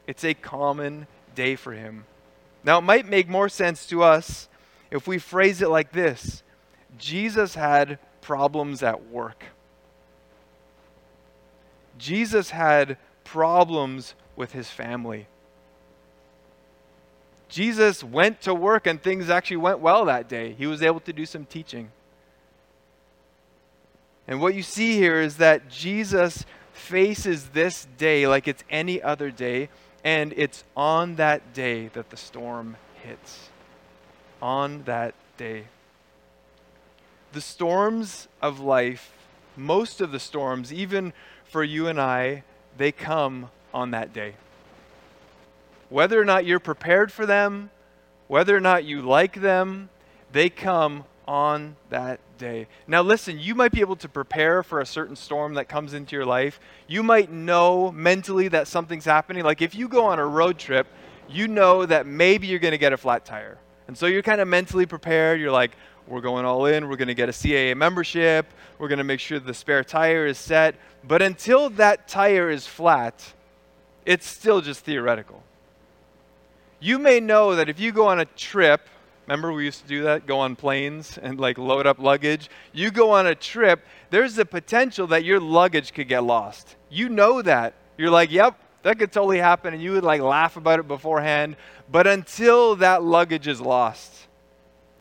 It's 0.08 0.24
a 0.24 0.34
common 0.34 1.08
day 1.36 1.56
for 1.56 1.74
him. 1.74 2.06
Now, 2.64 2.78
it 2.78 2.84
might 2.84 3.08
make 3.08 3.28
more 3.28 3.50
sense 3.50 3.86
to 3.88 4.04
us 4.04 4.48
if 4.90 5.08
we 5.08 5.18
phrase 5.18 5.62
it 5.62 5.70
like 5.70 5.92
this 5.92 6.44
Jesus 6.98 7.56
had 7.56 8.00
problems 8.22 8.84
at 8.84 9.08
work. 9.10 9.46
Jesus 11.98 12.50
had 12.52 12.98
problems 13.24 14.16
with 14.36 14.54
his 14.54 14.70
family. 14.70 15.28
Jesus 17.52 18.02
went 18.02 18.40
to 18.44 18.54
work 18.54 18.88
and 18.88 19.02
things 19.02 19.30
actually 19.30 19.58
went 19.58 19.80
well 19.80 20.06
that 20.06 20.30
day. 20.30 20.54
He 20.54 20.66
was 20.68 20.82
able 20.82 21.02
to 21.02 21.12
do 21.12 21.26
some 21.26 21.46
teaching. 21.46 21.92
And 24.26 24.40
what 24.40 24.56
you 24.56 24.64
see 24.64 24.96
here 24.96 25.20
is 25.20 25.36
that 25.38 25.70
Jesus 25.70 26.46
faces 26.72 27.50
this 27.50 27.88
day 27.98 28.26
like 28.26 28.48
it's 28.48 28.64
any 28.70 29.02
other 29.02 29.30
day 29.30 29.68
and 30.02 30.34
it's 30.38 30.64
on 30.78 31.16
that 31.16 31.54
day 31.54 31.90
that 31.90 32.10
the 32.10 32.16
storm 32.16 32.78
hits. 33.04 33.50
On 34.42 34.84
that 34.84 35.14
day. 35.36 35.66
The 37.34 37.42
storms 37.42 38.30
of 38.42 38.62
life, 38.62 39.12
most 39.58 40.00
of 40.00 40.14
the 40.14 40.22
storms, 40.22 40.72
even 40.72 41.12
for 41.44 41.66
you 41.66 41.88
and 41.88 42.00
I, 42.00 42.44
they 42.78 42.94
come 42.94 43.50
on 43.74 43.92
that 43.92 44.14
day. 44.14 44.36
Whether 45.92 46.22
or 46.22 46.24
not 46.24 46.46
you're 46.46 46.62
prepared 46.62 47.12
for 47.12 47.26
them, 47.26 47.70
whether 48.30 48.56
or 48.56 48.62
not 48.62 48.86
you 48.86 49.02
like 49.02 49.42
them, 49.42 49.90
they 50.32 50.50
come 50.50 51.04
on 51.28 51.76
that 51.90 52.22
day. 52.38 52.68
Now, 52.88 53.02
listen, 53.02 53.38
you 53.38 53.56
might 53.56 53.74
be 53.74 53.82
able 53.82 53.98
to 53.98 54.08
prepare 54.08 54.64
for 54.64 54.80
a 54.80 54.86
certain 54.86 55.18
storm 55.18 55.56
that 55.56 55.68
comes 55.68 55.94
into 55.94 56.16
your 56.16 56.26
life. 56.26 56.62
You 56.88 57.04
might 57.04 57.30
know 57.30 57.92
mentally 57.92 58.48
that 58.48 58.70
something's 58.70 59.04
happening. 59.04 59.44
Like 59.44 59.62
if 59.62 59.76
you 59.76 59.90
go 59.90 60.06
on 60.06 60.18
a 60.18 60.26
road 60.26 60.58
trip, 60.58 60.88
you 61.30 61.50
know 61.50 61.86
that 61.86 62.08
maybe 62.08 62.48
you're 62.48 62.60
going 62.60 62.72
to 62.72 62.78
get 62.78 62.94
a 62.94 62.98
flat 62.98 63.26
tire. 63.26 63.58
And 63.90 63.98
so 63.98 64.06
you're 64.06 64.24
kind 64.24 64.40
of 64.40 64.48
mentally 64.48 64.86
prepared. 64.86 65.42
You're 65.42 65.52
like, 65.52 65.72
we're 66.08 66.22
going 66.22 66.46
all 66.46 66.68
in. 66.68 66.88
We're 66.88 66.96
going 66.96 67.10
to 67.10 67.14
get 67.14 67.28
a 67.28 67.34
CAA 67.34 67.76
membership. 67.76 68.46
We're 68.80 68.88
going 68.88 69.00
to 69.00 69.04
make 69.04 69.20
sure 69.20 69.40
the 69.40 69.54
spare 69.54 69.84
tire 69.84 70.26
is 70.26 70.38
set. 70.38 70.76
But 71.06 71.22
until 71.22 71.70
that 71.72 72.08
tire 72.08 72.50
is 72.50 72.66
flat, 72.66 73.34
it's 74.06 74.26
still 74.26 74.62
just 74.62 74.86
theoretical. 74.86 75.44
You 76.82 77.00
may 77.00 77.22
know 77.22 77.56
that 77.56 77.70
if 77.70 77.80
you 77.80 77.94
go 77.94 78.08
on 78.08 78.20
a 78.20 78.26
trip, 78.26 78.82
Remember, 79.28 79.54
we 79.54 79.64
used 79.64 79.82
to 79.84 79.88
do 79.88 80.04
that, 80.04 80.26
go 80.26 80.40
on 80.40 80.58
planes 80.58 81.18
and 81.18 81.40
like 81.40 81.58
load 81.58 81.88
up 81.88 82.00
luggage. 82.00 82.50
You 82.74 82.92
go 82.92 83.12
on 83.12 83.28
a 83.28 83.36
trip, 83.36 83.86
there's 84.10 84.36
the 84.36 84.46
potential 84.46 85.08
that 85.08 85.24
your 85.24 85.40
luggage 85.40 85.94
could 85.94 86.10
get 86.10 86.26
lost. 86.26 86.76
You 86.90 87.08
know 87.08 87.42
that. 87.42 87.76
You're 87.98 88.10
like, 88.10 88.30
yep, 88.30 88.60
that 88.84 89.00
could 89.00 89.12
totally 89.12 89.38
happen, 89.38 89.74
and 89.74 89.82
you 89.82 89.92
would 89.94 90.04
like 90.04 90.22
laugh 90.22 90.58
about 90.58 90.80
it 90.80 90.88
beforehand. 90.88 91.56
But 91.90 92.08
until 92.08 92.76
that 92.78 93.04
luggage 93.04 93.48
is 93.48 93.62
lost, 93.62 94.28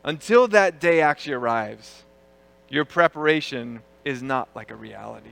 until 0.04 0.46
that 0.48 0.80
day 0.80 1.00
actually 1.00 1.34
arrives, 1.34 2.04
your 2.68 2.84
preparation 2.84 3.80
is 4.04 4.22
not 4.22 4.48
like 4.54 4.70
a 4.70 4.76
reality. 4.76 5.30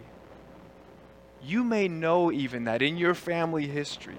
You 1.42 1.62
may 1.62 1.86
know 1.88 2.32
even 2.32 2.64
that 2.64 2.82
in 2.82 2.96
your 2.96 3.14
family 3.14 3.68
history, 3.68 4.18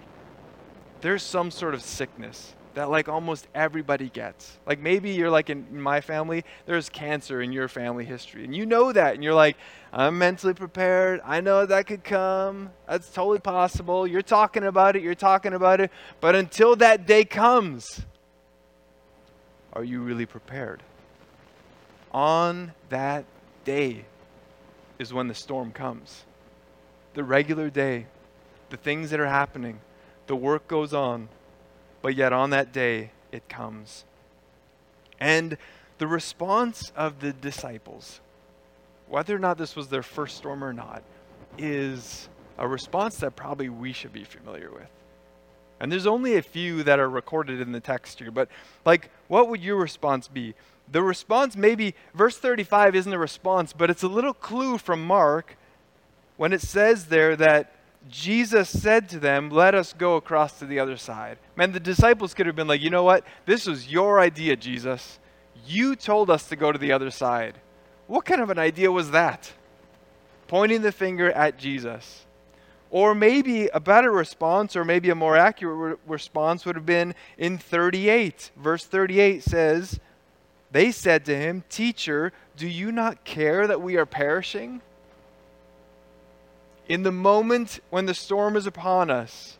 there's 1.01 1.23
some 1.23 1.51
sort 1.51 1.73
of 1.73 1.81
sickness 1.81 2.53
that 2.73 2.89
like 2.89 3.09
almost 3.09 3.47
everybody 3.55 4.09
gets. 4.09 4.57
Like 4.65 4.79
maybe 4.79 5.11
you're 5.11 5.29
like 5.29 5.49
in 5.49 5.81
my 5.81 6.01
family, 6.01 6.45
there's 6.65 6.89
cancer 6.89 7.41
in 7.41 7.51
your 7.51 7.67
family 7.67 8.05
history. 8.05 8.45
And 8.45 8.55
you 8.55 8.65
know 8.65 8.91
that. 8.91 9.15
And 9.15 9.23
you're 9.23 9.33
like, 9.33 9.57
I'm 9.91 10.17
mentally 10.17 10.53
prepared. 10.53 11.19
I 11.25 11.41
know 11.41 11.65
that 11.65 11.87
could 11.87 12.03
come. 12.03 12.71
That's 12.87 13.09
totally 13.09 13.39
possible. 13.39 14.05
You're 14.05 14.21
talking 14.21 14.63
about 14.63 14.95
it. 14.95 15.01
You're 15.01 15.15
talking 15.15 15.53
about 15.53 15.81
it. 15.81 15.91
But 16.21 16.35
until 16.35 16.75
that 16.77 17.07
day 17.07 17.25
comes, 17.25 18.01
are 19.73 19.83
you 19.83 20.01
really 20.01 20.25
prepared? 20.25 20.83
On 22.11 22.73
that 22.89 23.25
day 23.65 24.05
is 24.99 25.13
when 25.13 25.27
the 25.27 25.33
storm 25.33 25.71
comes. 25.71 26.23
The 27.13 27.23
regular 27.23 27.69
day, 27.69 28.05
the 28.69 28.77
things 28.77 29.09
that 29.09 29.19
are 29.19 29.27
happening, 29.27 29.79
the 30.29 30.35
work 30.35 30.67
goes 30.67 30.93
on 30.93 31.27
but 32.01 32.15
yet 32.15 32.33
on 32.33 32.51
that 32.51 32.71
day 32.71 33.11
it 33.31 33.47
comes. 33.49 34.05
And 35.19 35.57
the 35.97 36.07
response 36.07 36.91
of 36.95 37.19
the 37.19 37.33
disciples, 37.33 38.21
whether 39.07 39.35
or 39.35 39.39
not 39.39 39.57
this 39.57 39.75
was 39.75 39.89
their 39.89 40.03
first 40.03 40.37
storm 40.37 40.63
or 40.63 40.71
not, 40.71 41.03
is 41.57 42.29
a 42.57 42.67
response 42.67 43.17
that 43.17 43.35
probably 43.35 43.69
we 43.69 43.91
should 43.91 44.13
be 44.13 44.23
familiar 44.23 44.71
with. 44.71 44.87
And 45.79 45.91
there's 45.91 46.07
only 46.07 46.35
a 46.35 46.41
few 46.41 46.83
that 46.83 46.99
are 46.99 47.09
recorded 47.09 47.59
in 47.59 47.71
the 47.71 47.79
text 47.79 48.19
here, 48.19 48.31
but 48.31 48.49
like, 48.85 49.09
what 49.27 49.49
would 49.49 49.61
your 49.61 49.77
response 49.77 50.27
be? 50.27 50.53
The 50.91 51.01
response, 51.01 51.55
maybe, 51.55 51.95
verse 52.13 52.37
35 52.37 52.95
isn't 52.95 53.13
a 53.13 53.19
response, 53.19 53.73
but 53.73 53.89
it's 53.89 54.03
a 54.03 54.07
little 54.07 54.33
clue 54.33 54.77
from 54.77 55.03
Mark 55.03 55.57
when 56.37 56.53
it 56.53 56.61
says 56.61 57.07
there 57.07 57.35
that 57.35 57.73
Jesus 58.07 58.69
said 58.69 59.09
to 59.09 59.19
them, 59.19 59.49
Let 59.49 59.75
us 59.75 59.93
go 59.93 60.15
across 60.15 60.59
to 60.59 60.65
the 60.65 60.79
other 60.79 60.97
side. 60.97 61.37
Man, 61.55 61.71
the 61.71 61.79
disciples 61.79 62.33
could 62.33 62.45
have 62.45 62.55
been 62.55 62.67
like, 62.67 62.81
You 62.81 62.89
know 62.89 63.03
what? 63.03 63.25
This 63.45 63.65
was 63.65 63.91
your 63.91 64.19
idea, 64.19 64.55
Jesus. 64.55 65.19
You 65.65 65.95
told 65.95 66.29
us 66.29 66.47
to 66.49 66.55
go 66.55 66.71
to 66.71 66.79
the 66.79 66.91
other 66.91 67.11
side. 67.11 67.55
What 68.07 68.25
kind 68.25 68.41
of 68.41 68.49
an 68.49 68.57
idea 68.57 68.91
was 68.91 69.11
that? 69.11 69.51
Pointing 70.47 70.81
the 70.81 70.91
finger 70.91 71.31
at 71.31 71.59
Jesus. 71.59 72.25
Or 72.89 73.13
maybe 73.13 73.67
a 73.67 73.79
better 73.79 74.11
response, 74.11 74.75
or 74.75 74.83
maybe 74.83 75.11
a 75.11 75.15
more 75.15 75.37
accurate 75.37 75.77
re- 75.77 75.95
response, 76.07 76.65
would 76.65 76.75
have 76.75 76.87
been 76.87 77.13
in 77.37 77.59
38. 77.59 78.49
Verse 78.57 78.83
38 78.85 79.43
says, 79.43 79.99
They 80.71 80.91
said 80.91 81.25
to 81.25 81.37
him, 81.37 81.63
Teacher, 81.69 82.33
do 82.57 82.67
you 82.67 82.91
not 82.91 83.23
care 83.23 83.67
that 83.67 83.81
we 83.81 83.95
are 83.97 84.07
perishing? 84.07 84.81
In 86.89 87.03
the 87.03 87.11
moment 87.11 87.79
when 87.91 88.07
the 88.07 88.15
storm 88.15 88.55
is 88.55 88.65
upon 88.65 89.11
us, 89.11 89.57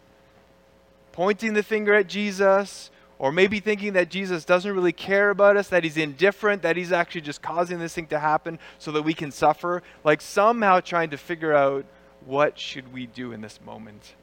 pointing 1.12 1.54
the 1.54 1.64
finger 1.64 1.94
at 1.94 2.08
Jesus, 2.08 2.90
or 3.20 3.32
maybe 3.32 3.60
thinking 3.60 3.94
that 3.94 4.10
Jesus 4.10 4.44
doesn't 4.46 4.74
really 4.74 4.92
care 4.92 5.30
about 5.30 5.56
us, 5.56 5.68
that 5.68 5.84
he's 5.84 5.98
indifferent, 5.98 6.64
that 6.64 6.76
he's 6.76 6.92
actually 6.92 7.22
just 7.22 7.42
causing 7.42 7.78
this 7.78 7.94
thing 7.94 8.08
to 8.08 8.20
happen 8.20 8.58
so 8.80 8.92
that 8.92 9.04
we 9.04 9.14
can 9.14 9.32
suffer, 9.32 9.84
like 10.04 10.22
somehow 10.22 10.80
trying 10.80 11.12
to 11.12 11.18
figure 11.18 11.54
out 11.54 11.86
what 12.26 12.58
should 12.58 12.92
we 12.92 13.06
do 13.06 13.32
in 13.32 13.42
this 13.42 13.60
moment. 13.62 14.16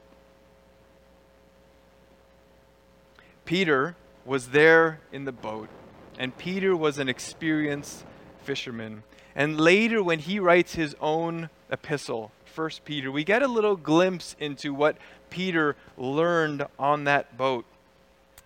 Peter 3.45 3.95
was 4.25 4.49
there 4.49 4.99
in 5.13 5.25
the 5.25 5.33
boat, 5.33 5.69
and 6.19 6.37
Peter 6.37 6.77
was 6.77 6.99
an 6.99 7.09
experienced 7.09 8.05
fisherman. 8.43 9.05
And 9.37 9.61
later, 9.61 10.03
when 10.03 10.19
he 10.19 10.41
writes 10.41 10.75
his 10.75 10.97
own 11.01 11.51
epistle, 11.71 12.33
1 12.57 12.71
Peter, 12.87 13.13
we 13.13 13.23
get 13.23 13.43
a 13.43 13.49
little 13.49 13.77
glimpse 13.77 14.35
into 14.41 14.73
what 14.73 14.97
Peter 15.29 15.77
learned 15.99 16.67
on 16.79 17.05
that 17.05 17.37
boat. 17.37 17.67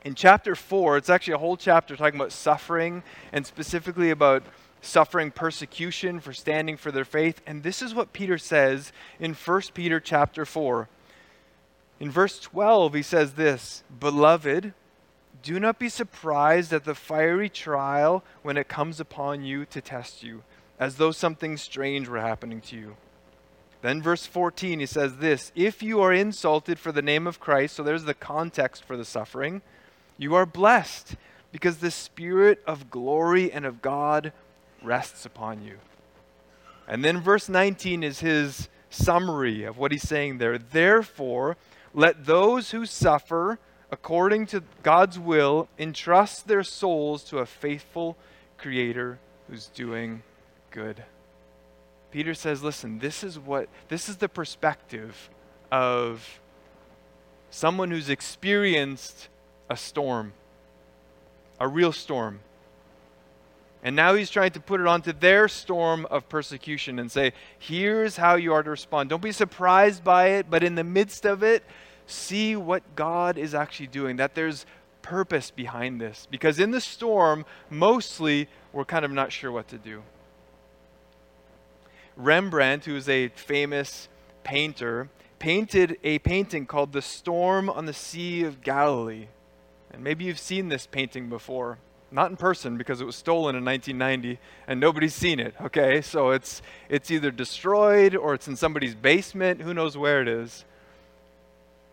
In 0.04 0.16
chapter 0.16 0.56
4, 0.56 0.96
it's 0.96 1.10
actually 1.10 1.34
a 1.34 1.38
whole 1.38 1.56
chapter 1.56 1.94
talking 1.94 2.18
about 2.18 2.32
suffering 2.32 3.04
and 3.32 3.46
specifically 3.46 4.10
about 4.10 4.42
suffering 4.82 5.30
persecution 5.30 6.18
for 6.18 6.32
standing 6.32 6.76
for 6.76 6.90
their 6.90 7.04
faith. 7.04 7.40
And 7.46 7.62
this 7.62 7.82
is 7.82 7.94
what 7.94 8.12
Peter 8.12 8.36
says 8.36 8.92
in 9.20 9.34
1 9.34 9.62
Peter 9.74 10.00
chapter 10.00 10.44
4. 10.44 10.88
In 12.00 12.10
verse 12.10 12.40
12, 12.40 12.94
he 12.94 13.02
says 13.02 13.34
this 13.34 13.84
Beloved, 14.00 14.72
do 15.42 15.60
not 15.60 15.78
be 15.78 15.88
surprised 15.88 16.72
at 16.72 16.84
the 16.84 16.94
fiery 16.96 17.48
trial 17.48 18.24
when 18.42 18.56
it 18.56 18.68
comes 18.68 18.98
upon 18.98 19.44
you 19.44 19.64
to 19.66 19.80
test 19.80 20.24
you, 20.24 20.42
as 20.80 20.96
though 20.96 21.12
something 21.12 21.56
strange 21.56 22.08
were 22.08 22.20
happening 22.20 22.60
to 22.62 22.76
you 22.76 22.96
then, 23.82 24.02
verse 24.02 24.26
14, 24.26 24.80
he 24.80 24.86
says 24.86 25.16
this 25.16 25.52
If 25.54 25.82
you 25.82 26.00
are 26.00 26.12
insulted 26.12 26.78
for 26.78 26.92
the 26.92 27.02
name 27.02 27.26
of 27.26 27.40
Christ, 27.40 27.76
so 27.76 27.82
there's 27.82 28.04
the 28.04 28.14
context 28.14 28.84
for 28.84 28.96
the 28.96 29.04
suffering, 29.04 29.62
you 30.18 30.34
are 30.34 30.46
blessed, 30.46 31.16
because 31.52 31.78
the 31.78 31.90
Spirit 31.90 32.62
of 32.66 32.90
glory 32.90 33.50
and 33.50 33.64
of 33.64 33.80
God 33.80 34.32
rests 34.82 35.24
upon 35.24 35.62
you. 35.62 35.78
And 36.86 37.04
then 37.04 37.20
verse 37.20 37.48
19 37.48 38.02
is 38.02 38.20
his 38.20 38.68
summary 38.90 39.62
of 39.62 39.78
what 39.78 39.92
he's 39.92 40.06
saying 40.06 40.38
there. 40.38 40.58
Therefore, 40.58 41.56
let 41.94 42.26
those 42.26 42.72
who 42.72 42.84
suffer 42.84 43.58
according 43.90 44.46
to 44.46 44.62
God's 44.82 45.18
will 45.18 45.68
entrust 45.78 46.46
their 46.46 46.62
souls 46.62 47.24
to 47.24 47.38
a 47.38 47.46
faithful 47.46 48.16
Creator 48.58 49.18
who's 49.48 49.66
doing 49.68 50.22
good. 50.70 51.02
Peter 52.10 52.34
says, 52.34 52.62
listen, 52.62 52.98
this 52.98 53.22
is 53.22 53.38
what 53.38 53.68
this 53.88 54.08
is 54.08 54.16
the 54.16 54.28
perspective 54.28 55.30
of 55.70 56.40
someone 57.50 57.90
who's 57.90 58.10
experienced 58.10 59.28
a 59.68 59.76
storm, 59.76 60.32
a 61.58 61.68
real 61.68 61.92
storm. 61.92 62.40
And 63.82 63.96
now 63.96 64.14
he's 64.14 64.28
trying 64.28 64.50
to 64.52 64.60
put 64.60 64.80
it 64.80 64.86
onto 64.86 65.12
their 65.12 65.48
storm 65.48 66.04
of 66.06 66.28
persecution 66.28 66.98
and 66.98 67.10
say, 67.10 67.32
here's 67.58 68.16
how 68.16 68.34
you 68.34 68.52
are 68.52 68.62
to 68.62 68.70
respond. 68.70 69.08
Don't 69.08 69.22
be 69.22 69.32
surprised 69.32 70.04
by 70.04 70.28
it, 70.28 70.50
but 70.50 70.62
in 70.62 70.74
the 70.74 70.84
midst 70.84 71.24
of 71.24 71.42
it, 71.42 71.62
see 72.06 72.56
what 72.56 72.82
God 72.94 73.38
is 73.38 73.54
actually 73.54 73.86
doing, 73.86 74.16
that 74.16 74.34
there's 74.34 74.66
purpose 75.00 75.50
behind 75.50 75.98
this. 75.98 76.28
Because 76.30 76.58
in 76.60 76.72
the 76.72 76.80
storm, 76.80 77.46
mostly, 77.70 78.48
we're 78.72 78.84
kind 78.84 79.04
of 79.04 79.12
not 79.12 79.32
sure 79.32 79.50
what 79.50 79.68
to 79.68 79.78
do. 79.78 80.02
Rembrandt, 82.24 82.84
who 82.84 82.96
is 82.96 83.08
a 83.08 83.28
famous 83.28 84.08
painter, 84.44 85.08
painted 85.38 85.98
a 86.04 86.18
painting 86.20 86.66
called 86.66 86.92
The 86.92 87.02
Storm 87.02 87.70
on 87.70 87.86
the 87.86 87.92
Sea 87.92 88.44
of 88.44 88.62
Galilee. 88.62 89.28
And 89.92 90.04
maybe 90.04 90.24
you've 90.24 90.38
seen 90.38 90.68
this 90.68 90.86
painting 90.86 91.28
before. 91.28 91.78
Not 92.12 92.30
in 92.30 92.36
person 92.36 92.76
because 92.76 93.00
it 93.00 93.04
was 93.04 93.16
stolen 93.16 93.54
in 93.54 93.64
1990 93.64 94.40
and 94.66 94.80
nobody's 94.80 95.14
seen 95.14 95.38
it. 95.38 95.54
Okay, 95.60 96.00
so 96.00 96.30
it's, 96.30 96.60
it's 96.88 97.10
either 97.10 97.30
destroyed 97.30 98.16
or 98.16 98.34
it's 98.34 98.48
in 98.48 98.56
somebody's 98.56 98.94
basement. 98.94 99.62
Who 99.62 99.72
knows 99.72 99.96
where 99.96 100.20
it 100.20 100.28
is? 100.28 100.64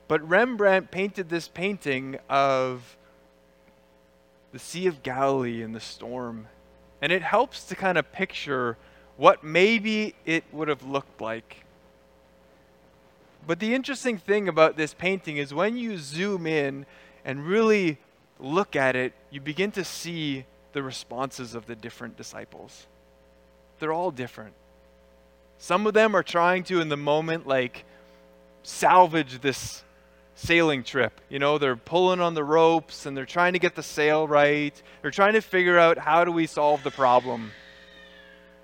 But 0.08 0.28
Rembrandt 0.28 0.90
painted 0.90 1.30
this 1.30 1.48
painting 1.48 2.18
of 2.30 2.98
the 4.52 4.60
Sea 4.60 4.88
of 4.88 5.04
Galilee 5.04 5.62
and 5.62 5.76
the 5.76 5.80
storm. 5.80 6.48
And 7.02 7.12
it 7.12 7.22
helps 7.22 7.66
to 7.66 7.76
kind 7.76 7.98
of 7.98 8.12
picture 8.12 8.78
what 9.18 9.44
maybe 9.44 10.16
it 10.26 10.44
would 10.52 10.68
have 10.68 10.84
looked 10.84 11.20
like. 11.20 11.64
But 13.46 13.60
the 13.60 13.74
interesting 13.74 14.18
thing 14.18 14.48
about 14.48 14.78
this 14.78 14.94
painting 14.94 15.38
is 15.38 15.54
when 15.54 15.78
you 15.78 15.98
zoom 15.98 16.46
in 16.46 16.86
and 17.26 17.46
really 17.46 17.98
look 18.40 18.76
at 18.76 18.96
it, 18.96 19.14
you 19.32 19.42
begin 19.42 19.72
to 19.72 19.84
see 19.84 20.46
the 20.74 20.84
responses 20.84 21.56
of 21.56 21.66
the 21.66 21.76
different 21.76 22.18
disciples. 22.18 22.86
They're 23.80 23.94
all 23.94 24.12
different. 24.12 24.54
Some 25.60 25.88
of 25.88 25.94
them 25.94 26.16
are 26.16 26.24
trying 26.24 26.64
to, 26.66 26.82
in 26.82 26.90
the 26.90 26.98
moment, 26.98 27.48
like 27.48 27.86
salvage 28.64 29.40
this 29.40 29.84
sailing 30.36 30.84
trip. 30.84 31.20
You 31.30 31.40
know, 31.40 31.58
they're 31.58 31.76
pulling 31.76 32.20
on 32.20 32.36
the 32.36 32.44
ropes 32.44 33.06
and 33.06 33.18
they're 33.18 33.26
trying 33.26 33.54
to 33.54 33.60
get 33.60 33.76
the 33.76 33.84
sail 33.84 34.28
right. 34.28 34.80
They're 35.02 35.10
trying 35.10 35.34
to 35.34 35.42
figure 35.42 35.80
out 35.80 35.98
how 35.98 36.26
do 36.26 36.32
we 36.32 36.46
solve 36.46 36.84
the 36.84 36.92
problem. 36.92 37.52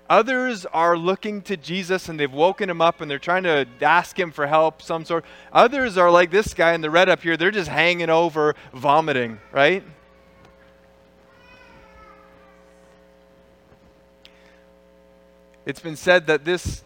Others 0.08 0.66
are 0.66 0.98
looking 0.98 1.40
to 1.42 1.56
Jesus 1.56 2.08
and 2.08 2.20
they've 2.20 2.32
woken 2.32 2.68
him 2.68 2.82
up 2.82 3.00
and 3.00 3.10
they're 3.10 3.18
trying 3.18 3.44
to 3.44 3.66
ask 3.80 4.18
him 4.18 4.32
for 4.32 4.46
help, 4.46 4.82
some 4.82 5.04
sort. 5.04 5.24
Others 5.52 5.96
are 5.96 6.10
like 6.10 6.30
this 6.30 6.52
guy 6.52 6.74
in 6.74 6.82
the 6.82 6.90
red 6.90 7.08
up 7.08 7.22
here, 7.22 7.36
they're 7.36 7.50
just 7.50 7.70
hanging 7.70 8.10
over, 8.10 8.54
vomiting, 8.74 9.40
right? 9.50 9.82
It's 15.66 15.80
been 15.80 15.96
said 15.96 16.26
that 16.26 16.44
this 16.44 16.84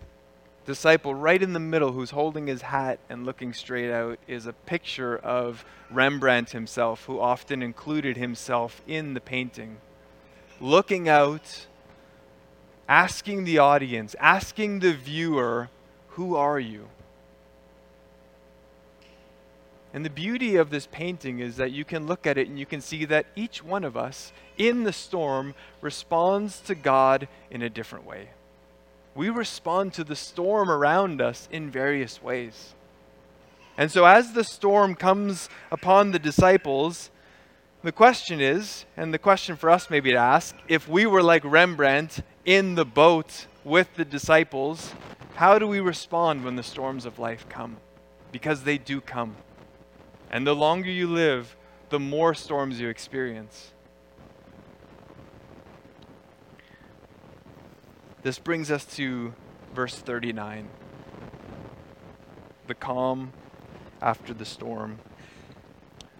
disciple 0.65 1.15
right 1.15 1.43
in 1.43 1.55
the 1.55 1.61
middle 1.61 1.91
who's 1.91 2.11
holding 2.11 2.47
his 2.47 2.63
hat 2.63 3.01
and 3.09 3.25
looking 3.25 3.53
straight 3.53 3.91
out 3.91 4.19
is 4.29 4.47
a 4.47 4.53
picture 4.53 5.17
of 5.17 5.65
Rembrandt 5.91 6.51
himself, 6.51 7.07
who 7.07 7.19
often 7.19 7.63
included 7.63 8.17
himself 8.17 8.81
in 8.87 9.15
the 9.15 9.21
painting. 9.21 9.79
Looking 10.61 11.09
out 11.09 11.67
asking 12.89 13.45
the 13.45 13.59
audience, 13.59 14.17
asking 14.19 14.81
the 14.81 14.95
viewer, 14.95 15.69
Who 16.11 16.35
are 16.37 16.59
you? 16.59 16.89
And 19.93 20.05
the 20.05 20.11
beauty 20.11 20.57
of 20.57 20.71
this 20.71 20.87
painting 20.91 21.41
is 21.41 21.57
that 21.57 21.73
you 21.73 21.85
can 21.85 22.07
look 22.07 22.27
at 22.27 22.37
it 22.39 22.49
and 22.49 22.59
you 22.59 22.67
can 22.67 22.81
see 22.81 23.05
that 23.07 23.27
each 23.35 23.65
one 23.65 23.85
of 23.85 23.97
us 23.97 24.33
in 24.57 24.85
the 24.85 24.93
storm 24.93 25.55
responds 25.81 26.61
to 26.63 26.75
God 26.75 27.27
in 27.51 27.63
a 27.63 27.71
different 27.71 28.07
way. 28.07 28.29
We 29.15 29.31
respond 29.31 29.95
to 29.95 30.05
the 30.05 30.17
storm 30.17 30.71
around 30.71 31.21
us 31.21 31.49
in 31.51 31.71
various 31.71 32.23
ways. 32.23 32.75
And 33.77 33.91
so, 33.91 34.05
as 34.05 34.33
the 34.33 34.45
storm 34.45 34.95
comes 34.95 35.49
upon 35.71 36.11
the 36.11 36.19
disciples, 36.19 37.11
the 37.83 37.93
question 37.93 38.41
is, 38.41 38.85
and 38.97 39.15
the 39.15 39.19
question 39.19 39.57
for 39.57 39.71
us 39.71 39.89
maybe 39.89 40.11
to 40.11 40.19
ask, 40.19 40.55
if 40.67 40.89
we 40.89 41.07
were 41.07 41.23
like 41.23 41.45
Rembrandt 41.45 42.23
in 42.49 42.77
the 42.77 42.85
boat 42.87 43.47
with 43.63 43.95
the 43.97 44.07
disciples, 44.07 44.95
how 45.35 45.59
do 45.59 45.69
we 45.69 45.81
respond 45.81 46.43
when 46.43 46.57
the 46.57 46.63
storms 46.63 47.05
of 47.05 47.19
life 47.19 47.47
come? 47.51 47.77
Because 48.33 48.63
they 48.63 48.79
do 48.79 49.03
come. 49.03 49.37
And 50.31 50.47
the 50.47 50.57
longer 50.57 50.91
you 50.91 51.09
live, 51.09 51.55
the 51.91 52.01
more 52.01 52.33
storms 52.33 52.81
you 52.81 52.89
experience. 52.89 53.73
This 58.23 58.39
brings 58.39 58.71
us 58.71 58.87
to 58.97 59.35
verse 59.75 59.97
39 59.97 60.71
the 62.67 62.75
calm 62.75 63.35
after 64.01 64.33
the 64.33 64.47
storm. 64.47 65.01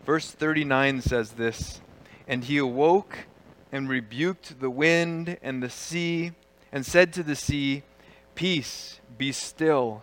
Verse 0.05 0.31
39 0.31 1.01
says 1.01 1.33
this 1.33 1.81
And 2.27 2.45
he 2.45 2.59
awoke 2.59 3.28
and 3.73 3.89
rebuked 3.89 4.61
the 4.61 4.71
wind 4.71 5.39
and 5.43 5.63
the 5.63 5.71
sea, 5.71 6.33
and 6.73 6.85
said 6.85 7.13
to 7.13 7.23
the 7.23 7.37
sea, 7.37 7.83
Peace, 8.35 9.01
be 9.17 9.33
still. 9.33 10.03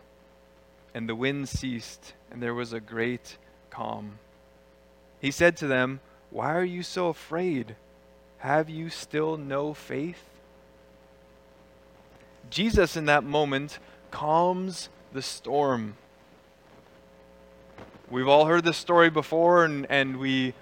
And 0.94 1.10
the 1.10 1.16
wind 1.16 1.50
ceased, 1.50 2.14
and 2.32 2.42
there 2.42 2.54
was 2.54 2.74
a 2.74 2.80
great 2.80 3.38
calm. 3.70 4.20
He 5.20 5.32
said 5.32 5.58
to 5.58 5.68
them, 5.68 6.00
Why 6.30 6.54
are 6.54 6.64
you 6.64 6.84
so 6.84 7.08
afraid? 7.08 7.76
Have 8.40 8.70
you 8.70 8.90
still 8.90 9.38
no 9.38 9.74
faith? 9.74 10.24
Jesus, 12.50 12.96
in 12.96 13.06
that 13.06 13.24
moment, 13.24 13.80
calms 14.12 14.90
the 15.14 15.22
storm. 15.22 15.96
We've 18.10 18.28
all 18.28 18.46
heard 18.46 18.64
this 18.64 18.78
story 18.78 19.10
before, 19.10 19.66
and, 19.66 19.88
and 19.90 20.18
we 20.18 20.54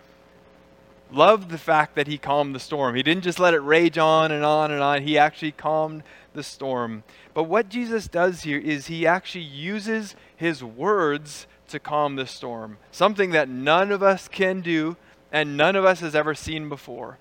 loved 1.13 1.49
the 1.49 1.58
fact 1.58 1.95
that 1.95 2.08
he 2.08 2.17
calmed 2.17 2.56
the 2.56 2.60
storm. 2.60 2.95
He 2.95 3.04
didn't 3.04 3.23
just 3.23 3.39
let 3.39 3.54
it 3.54 3.60
rage 3.60 3.97
on 3.97 4.32
and 4.32 4.43
on 4.43 4.71
and 4.71 4.82
on, 4.82 5.04
he 5.04 5.17
actually 5.17 5.52
calmed 5.52 6.04
the 6.34 6.43
storm. 6.43 7.04
But 7.34 7.43
what 7.43 7.69
Jesus 7.69 8.08
does 8.08 8.43
here 8.43 8.60
is 8.60 8.88
he 8.88 9.06
actually 9.06 9.43
uses 9.43 10.15
his 10.36 10.63
words 10.63 11.47
to 11.69 11.80
calm 11.80 12.15
the 12.15 12.28
storm, 12.28 12.78
something 12.91 13.32
that 13.32 13.49
none 13.49 13.91
of 13.91 14.04
us 14.04 14.28
can 14.28 14.62
do 14.62 14.97
and 15.32 15.58
none 15.58 15.76
of 15.76 15.86
us 15.86 15.99
has 16.02 16.15
ever 16.15 16.36
seen 16.36 16.69
before. 16.69 17.17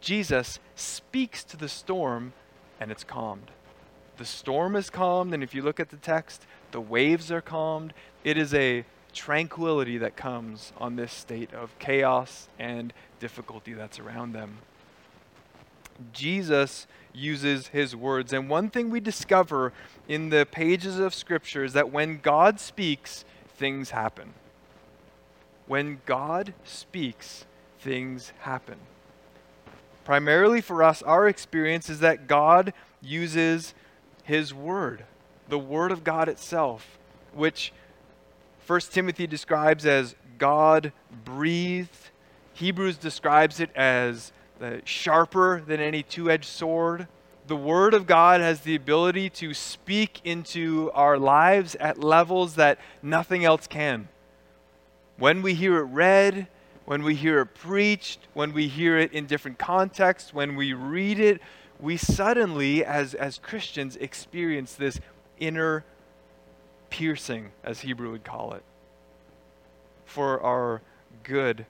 Jesus 0.00 0.58
speaks 0.74 1.44
to 1.44 1.56
the 1.56 1.68
storm 1.68 2.32
and 2.80 2.90
it's 2.90 3.04
calmed. 3.04 3.52
The 4.16 4.24
storm 4.24 4.76
is 4.76 4.90
calmed, 4.90 5.32
and 5.32 5.42
if 5.42 5.54
you 5.54 5.62
look 5.62 5.80
at 5.80 5.90
the 5.90 5.96
text, 5.96 6.46
the 6.72 6.80
waves 6.80 7.30
are 7.30 7.40
calmed. 7.40 7.94
It 8.24 8.36
is 8.36 8.52
a 8.52 8.84
tranquility 9.12 9.98
that 9.98 10.16
comes 10.16 10.72
on 10.78 10.96
this 10.96 11.12
state 11.12 11.52
of 11.54 11.78
chaos 11.78 12.48
and 12.58 12.92
difficulty 13.22 13.72
that's 13.72 14.00
around 14.00 14.32
them. 14.32 14.58
Jesus 16.12 16.88
uses 17.14 17.68
his 17.68 17.94
words. 17.94 18.32
And 18.32 18.50
one 18.50 18.68
thing 18.68 18.90
we 18.90 18.98
discover 18.98 19.72
in 20.08 20.30
the 20.30 20.44
pages 20.50 20.98
of 20.98 21.14
Scripture 21.14 21.62
is 21.62 21.72
that 21.72 21.92
when 21.92 22.18
God 22.18 22.58
speaks, 22.58 23.24
things 23.46 23.90
happen. 23.90 24.34
When 25.68 26.00
God 26.04 26.52
speaks, 26.64 27.44
things 27.78 28.32
happen. 28.40 28.78
Primarily 30.04 30.60
for 30.60 30.82
us, 30.82 31.00
our 31.02 31.28
experience 31.28 31.88
is 31.88 32.00
that 32.00 32.26
God 32.26 32.72
uses 33.00 33.72
his 34.24 34.52
word, 34.52 35.04
the 35.48 35.60
word 35.60 35.92
of 35.92 36.02
God 36.02 36.28
itself, 36.28 36.98
which 37.32 37.72
1 38.66 38.80
Timothy 38.90 39.28
describes 39.28 39.86
as 39.86 40.16
God 40.38 40.90
breathed. 41.24 42.01
Hebrews 42.62 42.96
describes 42.96 43.58
it 43.58 43.74
as 43.74 44.30
sharper 44.84 45.60
than 45.66 45.80
any 45.80 46.04
two 46.04 46.30
edged 46.30 46.44
sword. 46.44 47.08
The 47.48 47.56
Word 47.56 47.92
of 47.92 48.06
God 48.06 48.40
has 48.40 48.60
the 48.60 48.76
ability 48.76 49.30
to 49.30 49.52
speak 49.52 50.20
into 50.22 50.88
our 50.94 51.18
lives 51.18 51.74
at 51.74 51.98
levels 51.98 52.54
that 52.54 52.78
nothing 53.02 53.44
else 53.44 53.66
can. 53.66 54.08
When 55.16 55.42
we 55.42 55.54
hear 55.54 55.78
it 55.78 55.86
read, 55.86 56.46
when 56.84 57.02
we 57.02 57.16
hear 57.16 57.40
it 57.40 57.46
preached, 57.46 58.20
when 58.32 58.52
we 58.52 58.68
hear 58.68 58.96
it 58.96 59.12
in 59.12 59.26
different 59.26 59.58
contexts, 59.58 60.32
when 60.32 60.54
we 60.54 60.72
read 60.72 61.18
it, 61.18 61.40
we 61.80 61.96
suddenly, 61.96 62.84
as, 62.84 63.12
as 63.14 63.38
Christians, 63.38 63.96
experience 63.96 64.74
this 64.74 65.00
inner 65.40 65.84
piercing, 66.90 67.50
as 67.64 67.80
Hebrew 67.80 68.12
would 68.12 68.22
call 68.22 68.52
it, 68.52 68.62
for 70.04 70.40
our 70.40 70.80
good. 71.24 71.66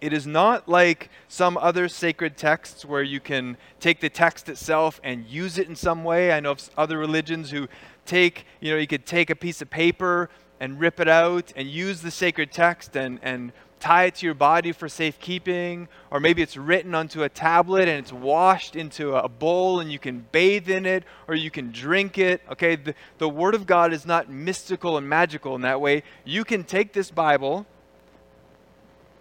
It 0.00 0.12
is 0.14 0.26
not 0.26 0.68
like 0.68 1.10
some 1.28 1.58
other 1.58 1.88
sacred 1.88 2.36
texts 2.36 2.84
where 2.84 3.02
you 3.02 3.20
can 3.20 3.58
take 3.80 4.00
the 4.00 4.08
text 4.08 4.48
itself 4.48 5.00
and 5.04 5.26
use 5.26 5.58
it 5.58 5.68
in 5.68 5.76
some 5.76 6.04
way. 6.04 6.32
I 6.32 6.40
know 6.40 6.52
of 6.52 6.70
other 6.76 6.96
religions 6.96 7.50
who 7.50 7.68
take, 8.06 8.46
you 8.60 8.70
know, 8.70 8.78
you 8.78 8.86
could 8.86 9.04
take 9.04 9.28
a 9.28 9.36
piece 9.36 9.60
of 9.60 9.68
paper 9.68 10.30
and 10.58 10.80
rip 10.80 11.00
it 11.00 11.08
out 11.08 11.52
and 11.54 11.68
use 11.68 12.00
the 12.00 12.10
sacred 12.10 12.50
text 12.50 12.96
and, 12.96 13.18
and 13.22 13.52
tie 13.78 14.04
it 14.04 14.14
to 14.16 14.26
your 14.26 14.34
body 14.34 14.72
for 14.72 14.88
safekeeping, 14.88 15.88
or 16.10 16.20
maybe 16.20 16.42
it's 16.42 16.56
written 16.56 16.94
onto 16.94 17.22
a 17.22 17.28
tablet 17.28 17.88
and 17.88 17.98
it's 17.98 18.12
washed 18.12 18.76
into 18.76 19.16
a 19.16 19.28
bowl 19.28 19.80
and 19.80 19.90
you 19.90 19.98
can 19.98 20.26
bathe 20.32 20.68
in 20.68 20.84
it 20.84 21.04
or 21.28 21.34
you 21.34 21.50
can 21.50 21.72
drink 21.72 22.18
it. 22.18 22.42
Okay, 22.50 22.76
the, 22.76 22.94
the 23.18 23.28
Word 23.28 23.54
of 23.54 23.66
God 23.66 23.92
is 23.92 24.06
not 24.06 24.30
mystical 24.30 24.96
and 24.98 25.08
magical 25.08 25.54
in 25.54 25.62
that 25.62 25.80
way. 25.80 26.02
You 26.24 26.44
can 26.44 26.64
take 26.64 26.92
this 26.92 27.10
Bible, 27.10 27.66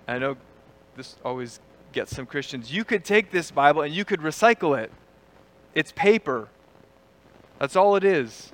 I 0.08 0.18
know 0.18 0.38
this 1.00 1.16
always 1.24 1.62
gets 1.94 2.14
some 2.14 2.26
Christians, 2.26 2.74
you 2.74 2.84
could 2.84 3.06
take 3.06 3.32
this 3.32 3.52
Bible 3.52 3.82
and 3.82 3.94
you 3.94 4.04
could 4.04 4.20
recycle 4.20 4.78
it. 4.78 4.92
It's 5.74 5.94
paper. 5.94 6.50
That's 7.58 7.78
all 7.78 7.96
it 7.96 8.04
is. 8.04 8.52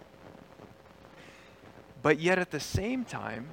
But 2.03 2.19
yet 2.19 2.37
at 2.37 2.51
the 2.51 2.59
same 2.59 3.03
time, 3.03 3.47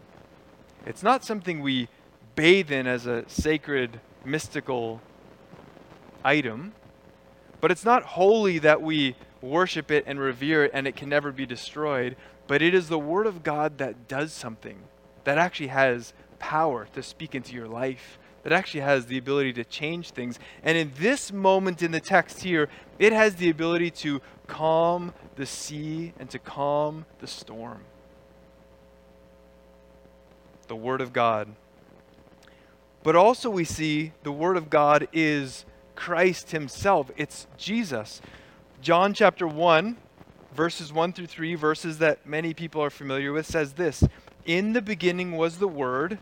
it's 0.85 1.03
not 1.03 1.25
something 1.25 1.63
we 1.63 1.89
bathe 2.35 2.71
in 2.71 2.87
as 2.87 3.07
a 3.07 3.25
sacred, 3.29 3.99
mystical 4.27 5.01
item, 6.23 6.75
but 7.63 7.71
it's 7.71 7.87
not 7.87 8.03
holy 8.03 8.59
that 8.59 8.83
we 8.83 9.17
worship 9.41 9.91
it 9.91 10.05
and 10.07 10.21
revere 10.21 10.67
it 10.67 10.71
and 10.75 10.87
it 10.87 10.97
can 10.97 11.09
never 11.09 11.33
be 11.33 11.47
destroyed, 11.47 12.15
but 12.47 12.61
it 12.61 12.75
is 12.75 12.91
the 12.91 12.99
Word 12.99 13.27
of 13.27 13.43
God 13.43 13.79
that 13.79 14.07
does 14.07 14.35
something, 14.35 14.81
that 15.25 15.39
actually 15.39 15.69
has 15.69 16.13
power 16.39 16.89
to 16.93 17.03
speak 17.03 17.35
into 17.35 17.55
your 17.55 17.69
life, 17.69 18.19
that 18.43 18.53
actually 18.53 18.81
has 18.81 19.07
the 19.07 19.19
ability 19.19 19.53
to 19.55 19.65
change 19.65 20.11
things. 20.11 20.39
And 20.63 20.77
in 20.77 20.93
this 20.99 21.33
moment 21.33 21.83
in 21.83 21.93
the 21.93 22.01
text 22.01 22.43
here, 22.43 22.69
it 22.99 23.13
has 23.13 23.37
the 23.37 23.51
ability 23.51 23.91
to 23.91 24.21
calm 24.47 25.15
the 25.37 25.47
sea 25.47 26.13
and 26.19 26.29
to 26.31 26.39
calm 26.39 27.07
the 27.21 27.27
storm. 27.27 27.81
The 30.69 30.77
Word 30.77 31.01
of 31.01 31.13
God. 31.13 31.49
But 33.03 33.17
also, 33.17 33.51
we 33.51 33.65
see 33.65 34.13
the 34.23 34.33
Word 34.33 34.57
of 34.57 34.71
God 34.71 35.09
is 35.13 35.65
Christ 35.95 36.53
Himself, 36.53 37.11
it's 37.17 37.47
Jesus. 37.57 38.21
John 38.81 39.15
chapter 39.15 39.47
1, 39.47 39.97
verses 40.55 40.93
1 40.93 41.13
through 41.13 41.27
3, 41.27 41.55
verses 41.55 41.99
that 41.99 42.27
many 42.27 42.55
people 42.55 42.83
are 42.83 42.91
familiar 42.91 43.33
with, 43.33 43.47
says 43.47 43.75
this 43.75 44.05
In 44.45 44.73
the 44.73 44.83
beginning 44.83 45.33
was 45.33 45.59
the 45.59 45.69
Word 45.69 46.19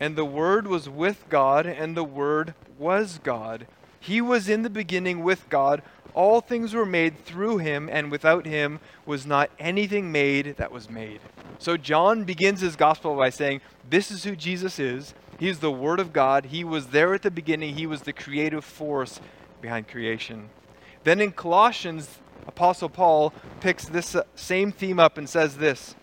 and 0.00 0.16
the 0.16 0.24
Word 0.24 0.66
was 0.66 0.88
with 0.88 1.26
God, 1.28 1.66
and 1.66 1.96
the 1.96 2.04
Word 2.04 2.54
was 2.78 3.20
God. 3.22 3.66
He 4.00 4.22
was 4.22 4.48
in 4.48 4.62
the 4.62 4.70
beginning 4.70 5.22
with 5.22 5.48
God. 5.50 5.82
All 6.14 6.40
things 6.40 6.72
were 6.72 6.86
made 6.86 7.24
through 7.24 7.58
him, 7.58 7.88
and 7.92 8.10
without 8.10 8.46
him 8.46 8.80
was 9.04 9.26
not 9.26 9.50
anything 9.58 10.10
made 10.10 10.56
that 10.56 10.72
was 10.72 10.88
made. 10.88 11.20
So 11.58 11.76
John 11.76 12.24
begins 12.24 12.62
his 12.62 12.74
gospel 12.74 13.14
by 13.14 13.28
saying, 13.28 13.60
This 13.88 14.10
is 14.10 14.24
who 14.24 14.34
Jesus 14.34 14.78
is. 14.78 15.14
He 15.38 15.48
is 15.48 15.58
the 15.58 15.70
Word 15.70 16.00
of 16.00 16.12
God. 16.12 16.46
He 16.46 16.64
was 16.64 16.88
there 16.88 17.14
at 17.14 17.22
the 17.22 17.30
beginning. 17.30 17.76
He 17.76 17.86
was 17.86 18.02
the 18.02 18.12
creative 18.12 18.64
force 18.64 19.20
behind 19.60 19.88
creation. 19.88 20.48
Then 21.04 21.20
in 21.20 21.32
Colossians, 21.32 22.18
Apostle 22.46 22.88
Paul 22.88 23.32
picks 23.60 23.84
this 23.84 24.14
uh, 24.14 24.22
same 24.34 24.72
theme 24.72 24.98
up 24.98 25.18
and 25.18 25.28
says 25.28 25.58
this 25.58 25.94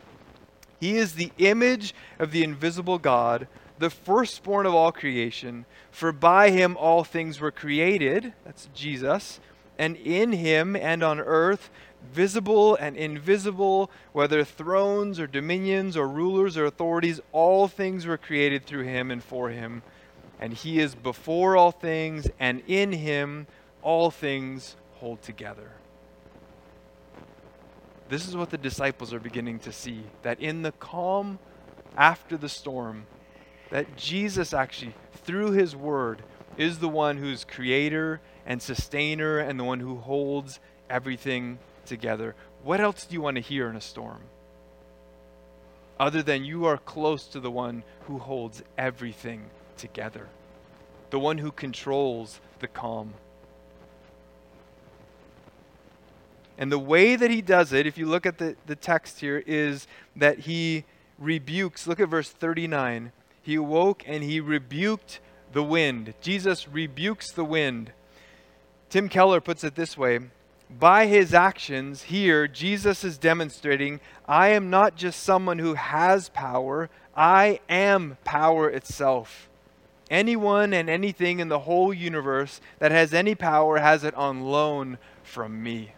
He 0.79 0.97
is 0.97 1.13
the 1.13 1.31
image 1.37 1.93
of 2.19 2.31
the 2.31 2.43
invisible 2.43 2.99
God 2.99 3.47
the 3.79 3.89
firstborn 3.89 4.65
of 4.65 4.73
all 4.73 4.91
creation. 4.91 5.65
For 5.91 6.11
by 6.11 6.49
him 6.49 6.77
all 6.77 7.03
things 7.03 7.39
were 7.39 7.51
created, 7.51 8.33
that's 8.45 8.69
Jesus, 8.73 9.39
and 9.77 9.95
in 9.97 10.31
him 10.31 10.75
and 10.75 11.03
on 11.03 11.19
earth, 11.19 11.69
visible 12.11 12.75
and 12.75 12.95
invisible, 12.97 13.91
whether 14.13 14.43
thrones 14.43 15.19
or 15.19 15.27
dominions 15.27 15.95
or 15.97 16.07
rulers 16.07 16.57
or 16.57 16.65
authorities, 16.65 17.19
all 17.31 17.67
things 17.67 18.05
were 18.05 18.17
created 18.17 18.65
through 18.65 18.83
him 18.83 19.11
and 19.11 19.23
for 19.23 19.49
him. 19.49 19.83
And 20.39 20.53
he 20.53 20.79
is 20.79 20.95
before 20.95 21.57
all 21.57 21.71
things, 21.71 22.27
and 22.39 22.61
in 22.67 22.91
him 22.91 23.47
all 23.81 24.11
things 24.11 24.75
hold 24.95 25.21
together. 25.21 25.71
This 28.09 28.27
is 28.27 28.35
what 28.35 28.49
the 28.49 28.57
disciples 28.57 29.13
are 29.13 29.19
beginning 29.19 29.59
to 29.59 29.71
see 29.71 30.03
that 30.21 30.39
in 30.39 30.61
the 30.61 30.71
calm 30.73 31.39
after 31.97 32.37
the 32.37 32.49
storm, 32.49 33.05
that 33.69 33.97
Jesus 33.97 34.53
actually, 34.53 34.95
through 35.25 35.51
his 35.51 35.75
word, 35.75 36.21
is 36.57 36.79
the 36.79 36.87
one 36.87 37.17
who's 37.17 37.43
creator 37.43 38.21
and 38.45 38.61
sustainer 38.61 39.39
and 39.39 39.59
the 39.59 39.63
one 39.63 39.79
who 39.79 39.97
holds 39.97 40.59
everything 40.89 41.59
together. 41.85 42.33
What 42.63 42.79
else 42.79 43.05
do 43.05 43.13
you 43.13 43.21
want 43.21 43.35
to 43.35 43.41
hear 43.41 43.69
in 43.69 43.75
a 43.75 43.81
storm? 43.81 44.21
Other 45.99 46.23
than 46.23 46.45
you 46.45 46.65
are 46.65 46.77
close 46.77 47.27
to 47.27 47.39
the 47.39 47.51
one 47.51 47.83
who 48.05 48.19
holds 48.19 48.63
everything 48.77 49.49
together, 49.77 50.27
the 51.09 51.19
one 51.19 51.39
who 51.39 51.51
controls 51.51 52.39
the 52.59 52.67
calm. 52.67 53.13
And 56.57 56.71
the 56.71 56.79
way 56.79 57.15
that 57.15 57.29
he 57.29 57.41
does 57.41 57.71
it, 57.73 57.85
if 57.85 57.97
you 57.97 58.07
look 58.07 58.25
at 58.25 58.37
the, 58.37 58.55
the 58.65 58.75
text 58.75 59.19
here, 59.19 59.43
is 59.45 59.87
that 60.15 60.39
he 60.39 60.85
rebukes. 61.19 61.87
Look 61.87 61.99
at 61.99 62.09
verse 62.09 62.29
39 62.29 63.11
he 63.47 63.55
awoke 63.55 64.03
and 64.05 64.25
he 64.25 64.41
rebuked 64.41 65.21
the 65.53 65.63
wind. 65.63 66.13
Jesus 66.19 66.67
rebukes 66.67 67.31
the 67.31 67.45
wind. 67.45 67.93
Tim 68.89 69.07
Keller 69.07 69.39
puts 69.39 69.63
it 69.63 69.75
this 69.75 69.97
way 69.97 70.19
By 70.69 71.05
his 71.05 71.33
actions 71.33 72.03
here, 72.03 72.45
Jesus 72.49 73.05
is 73.05 73.17
demonstrating 73.17 74.01
I 74.27 74.49
am 74.49 74.69
not 74.69 74.97
just 74.97 75.23
someone 75.23 75.59
who 75.59 75.75
has 75.75 76.27
power, 76.27 76.89
I 77.15 77.61
am 77.69 78.17
power 78.25 78.69
itself. 78.69 79.47
Anyone 80.09 80.73
and 80.73 80.89
anything 80.89 81.39
in 81.39 81.47
the 81.47 81.59
whole 81.59 81.93
universe 81.93 82.59
that 82.79 82.91
has 82.91 83.13
any 83.13 83.33
power 83.33 83.77
has 83.77 84.03
it 84.03 84.13
on 84.15 84.41
loan 84.41 84.97
from 85.23 85.63
me. 85.63 85.93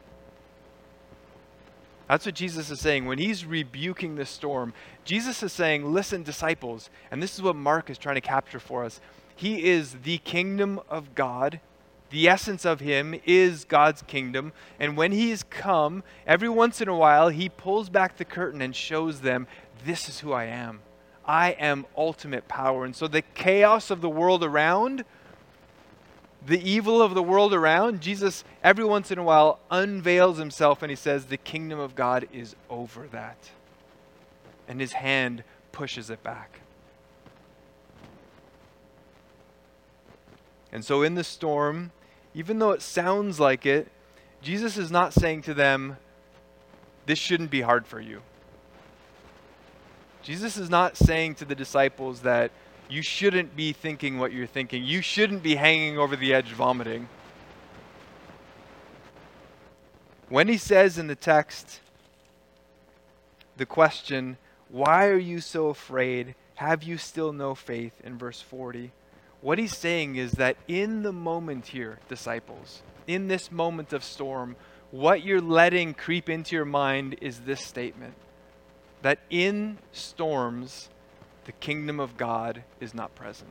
That's 2.09 2.25
what 2.25 2.33
Jesus 2.33 2.71
is 2.71 2.79
saying. 2.79 3.05
When 3.05 3.19
he's 3.19 3.45
rebuking 3.45 4.15
the 4.15 4.25
storm, 4.25 4.73
Jesus 5.05 5.43
is 5.43 5.53
saying, 5.53 5.93
Listen, 5.93 6.23
disciples, 6.23 6.89
and 7.11 7.21
this 7.21 7.35
is 7.35 7.43
what 7.43 7.55
Mark 7.55 7.91
is 7.91 7.99
trying 7.99 8.15
to 8.15 8.21
capture 8.21 8.59
for 8.59 8.83
us. 8.83 8.99
He 9.35 9.69
is 9.69 9.97
the 10.03 10.17
kingdom 10.17 10.81
of 10.89 11.13
God. 11.13 11.61
The 12.09 12.27
essence 12.27 12.65
of 12.65 12.79
him 12.79 13.13
is 13.27 13.63
God's 13.63 14.01
kingdom. 14.01 14.53
And 14.79 14.97
when 14.97 15.11
he 15.11 15.29
has 15.29 15.43
come, 15.43 16.03
every 16.25 16.49
once 16.49 16.81
in 16.81 16.87
a 16.87 16.97
while, 16.97 17.29
he 17.29 17.47
pulls 17.47 17.89
back 17.89 18.17
the 18.17 18.25
curtain 18.25 18.63
and 18.63 18.75
shows 18.75 19.21
them, 19.21 19.45
This 19.85 20.09
is 20.09 20.21
who 20.21 20.33
I 20.33 20.45
am. 20.45 20.81
I 21.25 21.51
am 21.51 21.85
ultimate 21.95 22.47
power. 22.47 22.85
And 22.85 22.95
so 22.95 23.07
the 23.07 23.21
chaos 23.21 23.91
of 23.91 24.01
the 24.01 24.09
world 24.09 24.43
around, 24.43 25.05
the 26.45 26.61
evil 26.61 27.01
of 27.01 27.13
the 27.13 27.23
world 27.23 27.53
around, 27.53 28.01
Jesus 28.01 28.43
every 28.63 28.85
once 28.85 29.11
in 29.11 29.17
a 29.17 29.23
while 29.23 29.59
unveils 29.69 30.37
himself 30.37 30.81
and 30.81 30.89
he 30.89 30.95
says, 30.95 31.25
The 31.25 31.37
kingdom 31.37 31.79
of 31.79 31.95
God 31.95 32.27
is 32.31 32.55
over 32.69 33.07
that. 33.11 33.49
And 34.67 34.79
his 34.79 34.93
hand 34.93 35.43
pushes 35.71 36.09
it 36.09 36.23
back. 36.23 36.61
And 40.71 40.85
so 40.85 41.01
in 41.01 41.15
the 41.15 41.23
storm, 41.23 41.91
even 42.33 42.59
though 42.59 42.71
it 42.71 42.81
sounds 42.81 43.39
like 43.39 43.65
it, 43.65 43.91
Jesus 44.41 44.77
is 44.77 44.91
not 44.91 45.13
saying 45.13 45.41
to 45.43 45.53
them, 45.53 45.97
This 47.05 47.19
shouldn't 47.19 47.51
be 47.51 47.61
hard 47.61 47.85
for 47.85 47.99
you. 47.99 48.21
Jesus 50.21 50.57
is 50.57 50.69
not 50.69 50.95
saying 50.95 51.35
to 51.35 51.45
the 51.45 51.55
disciples 51.55 52.21
that 52.21 52.51
you 52.89 53.01
shouldn't 53.01 53.55
be 53.55 53.71
thinking 53.71 54.17
what 54.17 54.33
you're 54.33 54.47
thinking. 54.47 54.83
You 54.83 55.01
shouldn't 55.01 55.43
be 55.43 55.55
hanging 55.55 55.97
over 55.97 56.15
the 56.15 56.33
edge 56.33 56.51
vomiting. 56.51 57.07
When 60.27 60.47
he 60.47 60.57
says 60.57 60.97
in 60.97 61.07
the 61.07 61.15
text 61.15 61.79
the 63.57 63.65
question, 63.65 64.37
Why 64.69 65.07
are 65.07 65.17
you 65.17 65.39
so 65.39 65.67
afraid? 65.67 66.35
Have 66.55 66.83
you 66.83 66.97
still 66.97 67.31
no 67.31 67.55
faith? 67.55 67.93
in 68.03 68.17
verse 68.17 68.41
40, 68.41 68.91
what 69.41 69.57
he's 69.57 69.77
saying 69.77 70.17
is 70.17 70.33
that 70.33 70.57
in 70.67 71.03
the 71.03 71.13
moment 71.13 71.67
here, 71.67 71.99
disciples, 72.09 72.81
in 73.07 73.27
this 73.27 73.51
moment 73.51 73.93
of 73.93 74.03
storm, 74.03 74.55
what 74.91 75.23
you're 75.23 75.41
letting 75.41 75.93
creep 75.93 76.29
into 76.29 76.55
your 76.55 76.65
mind 76.65 77.17
is 77.21 77.41
this 77.41 77.61
statement 77.61 78.15
that 79.01 79.19
in 79.29 79.77
storms, 79.91 80.89
the 81.49 81.53
kingdom 81.53 81.99
of 81.99 82.15
God 82.15 82.61
is 82.79 82.93
not 82.93 83.15
present. 83.15 83.49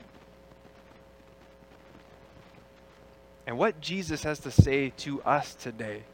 And 3.45 3.59
what 3.59 3.81
Jesus 3.81 4.23
has 4.23 4.39
to 4.41 4.53
say 4.53 4.91
to 4.99 5.21
us 5.23 5.57
today 5.57 6.05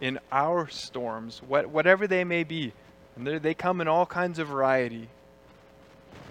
in 0.00 0.18
our 0.32 0.66
storms, 0.66 1.40
what, 1.46 1.68
whatever 1.68 2.08
they 2.08 2.24
may 2.24 2.42
be, 2.42 2.72
and 3.14 3.24
they 3.24 3.54
come 3.54 3.80
in 3.80 3.86
all 3.86 4.04
kinds 4.04 4.40
of 4.40 4.48
variety. 4.48 5.08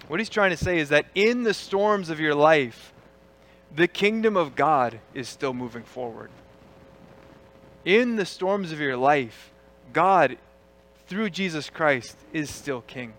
What 0.08 0.20
he's 0.20 0.28
trying 0.28 0.50
to 0.50 0.58
say 0.58 0.78
is 0.78 0.90
that 0.90 1.06
in 1.14 1.42
the 1.42 1.54
storms 1.54 2.10
of 2.10 2.20
your 2.20 2.34
life, 2.34 2.92
the 3.74 3.88
kingdom 3.88 4.36
of 4.36 4.54
God 4.54 5.00
is 5.14 5.26
still 5.26 5.54
moving 5.54 5.84
forward. 5.84 6.30
In 7.86 8.16
the 8.16 8.26
storms 8.26 8.72
of 8.72 8.78
your 8.78 8.98
life, 8.98 9.52
God, 9.94 10.36
through 11.06 11.30
Jesus 11.30 11.70
Christ, 11.70 12.14
is 12.34 12.54
still 12.54 12.82
king. 12.82 13.14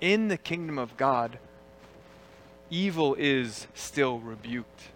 In 0.00 0.28
the 0.28 0.36
kingdom 0.36 0.78
of 0.78 0.96
God, 0.96 1.38
evil 2.70 3.14
is 3.18 3.66
still 3.74 4.18
rebuked. 4.18 4.88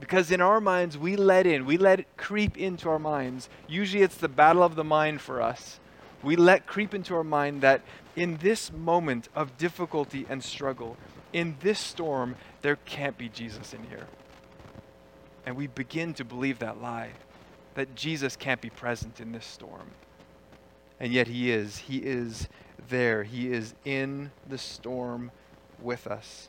Because 0.00 0.30
in 0.30 0.40
our 0.40 0.60
minds, 0.60 0.98
we 0.98 1.14
let 1.14 1.46
in, 1.46 1.64
we 1.64 1.76
let 1.76 2.00
it 2.00 2.16
creep 2.16 2.56
into 2.56 2.88
our 2.88 2.98
minds. 2.98 3.48
Usually 3.68 4.02
it's 4.02 4.16
the 4.16 4.28
battle 4.28 4.62
of 4.62 4.74
the 4.74 4.84
mind 4.84 5.20
for 5.20 5.40
us. 5.40 5.78
We 6.22 6.34
let 6.36 6.66
creep 6.66 6.94
into 6.94 7.14
our 7.14 7.24
mind 7.24 7.60
that 7.62 7.82
in 8.16 8.38
this 8.38 8.72
moment 8.72 9.28
of 9.34 9.56
difficulty 9.58 10.26
and 10.28 10.42
struggle, 10.42 10.96
in 11.32 11.56
this 11.60 11.78
storm, 11.78 12.36
there 12.62 12.76
can't 12.84 13.16
be 13.16 13.28
Jesus 13.28 13.72
in 13.72 13.84
here. 13.84 14.06
And 15.46 15.56
we 15.56 15.66
begin 15.66 16.14
to 16.14 16.24
believe 16.24 16.58
that 16.60 16.80
lie 16.80 17.10
that 17.74 17.94
Jesus 17.94 18.36
can't 18.36 18.60
be 18.60 18.70
present 18.70 19.20
in 19.20 19.32
this 19.32 19.46
storm. 19.46 19.90
And 21.00 21.12
yet 21.12 21.26
he 21.26 21.50
is. 21.50 21.78
He 21.78 21.98
is 21.98 22.48
there. 22.88 23.24
He 23.24 23.52
is 23.52 23.74
in 23.84 24.30
the 24.48 24.58
storm 24.58 25.30
with 25.80 26.06
us. 26.06 26.48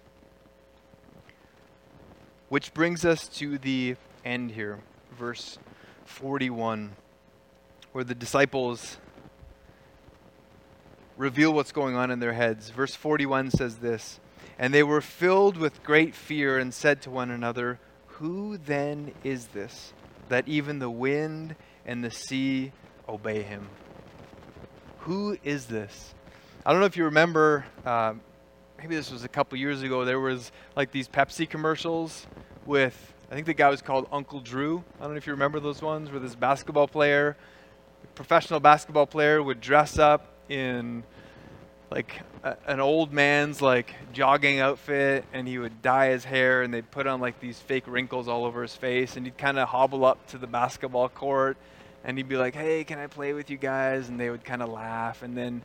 Which 2.49 2.73
brings 2.73 3.03
us 3.03 3.27
to 3.39 3.57
the 3.57 3.95
end 4.23 4.51
here, 4.51 4.79
verse 5.17 5.57
41, 6.05 6.91
where 7.91 8.03
the 8.03 8.15
disciples 8.15 8.97
reveal 11.17 11.53
what's 11.53 11.71
going 11.71 11.95
on 11.95 12.11
in 12.11 12.19
their 12.19 12.33
heads. 12.33 12.69
Verse 12.69 12.95
41 12.95 13.51
says 13.51 13.77
this 13.77 14.19
And 14.57 14.73
they 14.73 14.83
were 14.83 15.01
filled 15.01 15.57
with 15.57 15.83
great 15.83 16.15
fear 16.15 16.57
and 16.57 16.73
said 16.73 17.01
to 17.03 17.09
one 17.09 17.31
another, 17.31 17.79
Who 18.07 18.57
then 18.57 19.13
is 19.23 19.47
this, 19.47 19.93
that 20.29 20.47
even 20.47 20.79
the 20.79 20.89
wind 20.89 21.55
and 21.85 22.03
the 22.03 22.11
sea 22.11 22.71
obey 23.07 23.41
him? 23.41 23.69
Who 24.99 25.37
is 25.43 25.65
this? 25.65 26.13
I 26.65 26.71
don't 26.71 26.79
know 26.79 26.85
if 26.85 26.95
you 26.95 27.03
remember, 27.03 27.65
uh, 27.85 28.13
maybe 28.77 28.95
this 28.95 29.11
was 29.11 29.25
a 29.25 29.27
couple 29.27 29.57
years 29.57 29.81
ago, 29.81 30.05
there 30.05 30.21
was 30.21 30.49
like 30.77 30.93
these 30.93 31.09
Pepsi 31.09 31.49
commercials 31.49 32.25
with, 32.65 33.13
I 33.29 33.35
think 33.35 33.47
the 33.47 33.53
guy 33.53 33.69
was 33.69 33.81
called 33.81 34.07
Uncle 34.13 34.39
Drew. 34.39 34.81
I 34.97 35.03
don't 35.03 35.11
know 35.11 35.17
if 35.17 35.27
you 35.27 35.33
remember 35.33 35.59
those 35.59 35.81
ones 35.81 36.09
where 36.09 36.21
this 36.21 36.35
basketball 36.35 36.87
player, 36.87 37.35
professional 38.15 38.61
basketball 38.61 39.05
player, 39.07 39.43
would 39.43 39.59
dress 39.59 39.99
up 39.99 40.37
in 40.47 41.03
like 41.91 42.21
a, 42.43 42.55
an 42.65 42.79
old 42.79 43.11
man's 43.11 43.61
like 43.61 43.93
jogging 44.13 44.61
outfit 44.61 45.25
and 45.33 45.49
he 45.49 45.57
would 45.57 45.81
dye 45.81 46.11
his 46.11 46.23
hair 46.23 46.61
and 46.61 46.73
they'd 46.73 46.89
put 46.91 47.07
on 47.07 47.19
like 47.19 47.41
these 47.41 47.59
fake 47.59 47.83
wrinkles 47.87 48.29
all 48.29 48.45
over 48.45 48.61
his 48.61 48.73
face 48.73 49.17
and 49.17 49.25
he'd 49.25 49.37
kind 49.37 49.59
of 49.59 49.67
hobble 49.67 50.05
up 50.05 50.25
to 50.27 50.37
the 50.37 50.47
basketball 50.47 51.09
court 51.09 51.57
and 52.05 52.17
he'd 52.17 52.29
be 52.29 52.37
like 52.37 52.55
hey 52.55 52.83
can 52.83 52.97
i 52.97 53.05
play 53.05 53.33
with 53.33 53.51
you 53.51 53.57
guys 53.57 54.09
and 54.09 54.19
they 54.19 54.29
would 54.29 54.43
kind 54.43 54.63
of 54.63 54.69
laugh 54.69 55.21
and 55.21 55.37
then 55.37 55.61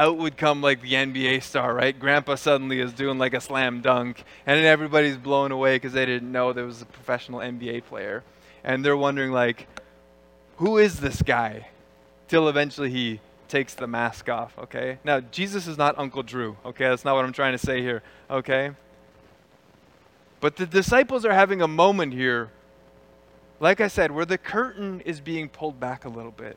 out 0.00 0.16
would 0.16 0.38
come 0.38 0.62
like 0.62 0.80
the 0.80 0.94
NBA 0.94 1.42
star, 1.42 1.74
right? 1.74 1.96
Grandpa 1.96 2.34
suddenly 2.36 2.80
is 2.80 2.94
doing 2.94 3.18
like 3.18 3.34
a 3.34 3.40
slam 3.40 3.82
dunk, 3.82 4.24
and 4.46 4.58
then 4.58 4.64
everybody's 4.64 5.18
blown 5.18 5.52
away 5.52 5.76
because 5.76 5.92
they 5.92 6.06
didn't 6.06 6.32
know 6.32 6.54
there 6.54 6.64
was 6.64 6.80
a 6.80 6.86
professional 6.86 7.40
NBA 7.40 7.84
player, 7.84 8.24
and 8.64 8.82
they're 8.82 8.96
wondering 8.96 9.30
like, 9.30 9.68
who 10.56 10.78
is 10.78 11.00
this 11.00 11.20
guy? 11.20 11.68
Till 12.28 12.48
eventually 12.48 12.90
he 12.90 13.20
takes 13.48 13.74
the 13.74 13.86
mask 13.86 14.30
off. 14.30 14.58
Okay. 14.58 14.98
Now 15.04 15.20
Jesus 15.20 15.66
is 15.66 15.76
not 15.76 15.98
Uncle 15.98 16.22
Drew. 16.22 16.56
Okay, 16.64 16.88
that's 16.88 17.04
not 17.04 17.14
what 17.14 17.26
I'm 17.26 17.32
trying 17.32 17.52
to 17.52 17.58
say 17.58 17.82
here. 17.82 18.02
Okay. 18.30 18.70
But 20.40 20.56
the 20.56 20.64
disciples 20.64 21.26
are 21.26 21.34
having 21.34 21.60
a 21.60 21.68
moment 21.68 22.14
here, 22.14 22.50
like 23.58 23.82
I 23.82 23.88
said, 23.88 24.10
where 24.12 24.24
the 24.24 24.38
curtain 24.38 25.02
is 25.02 25.20
being 25.20 25.50
pulled 25.50 25.78
back 25.78 26.06
a 26.06 26.08
little 26.08 26.30
bit. 26.30 26.56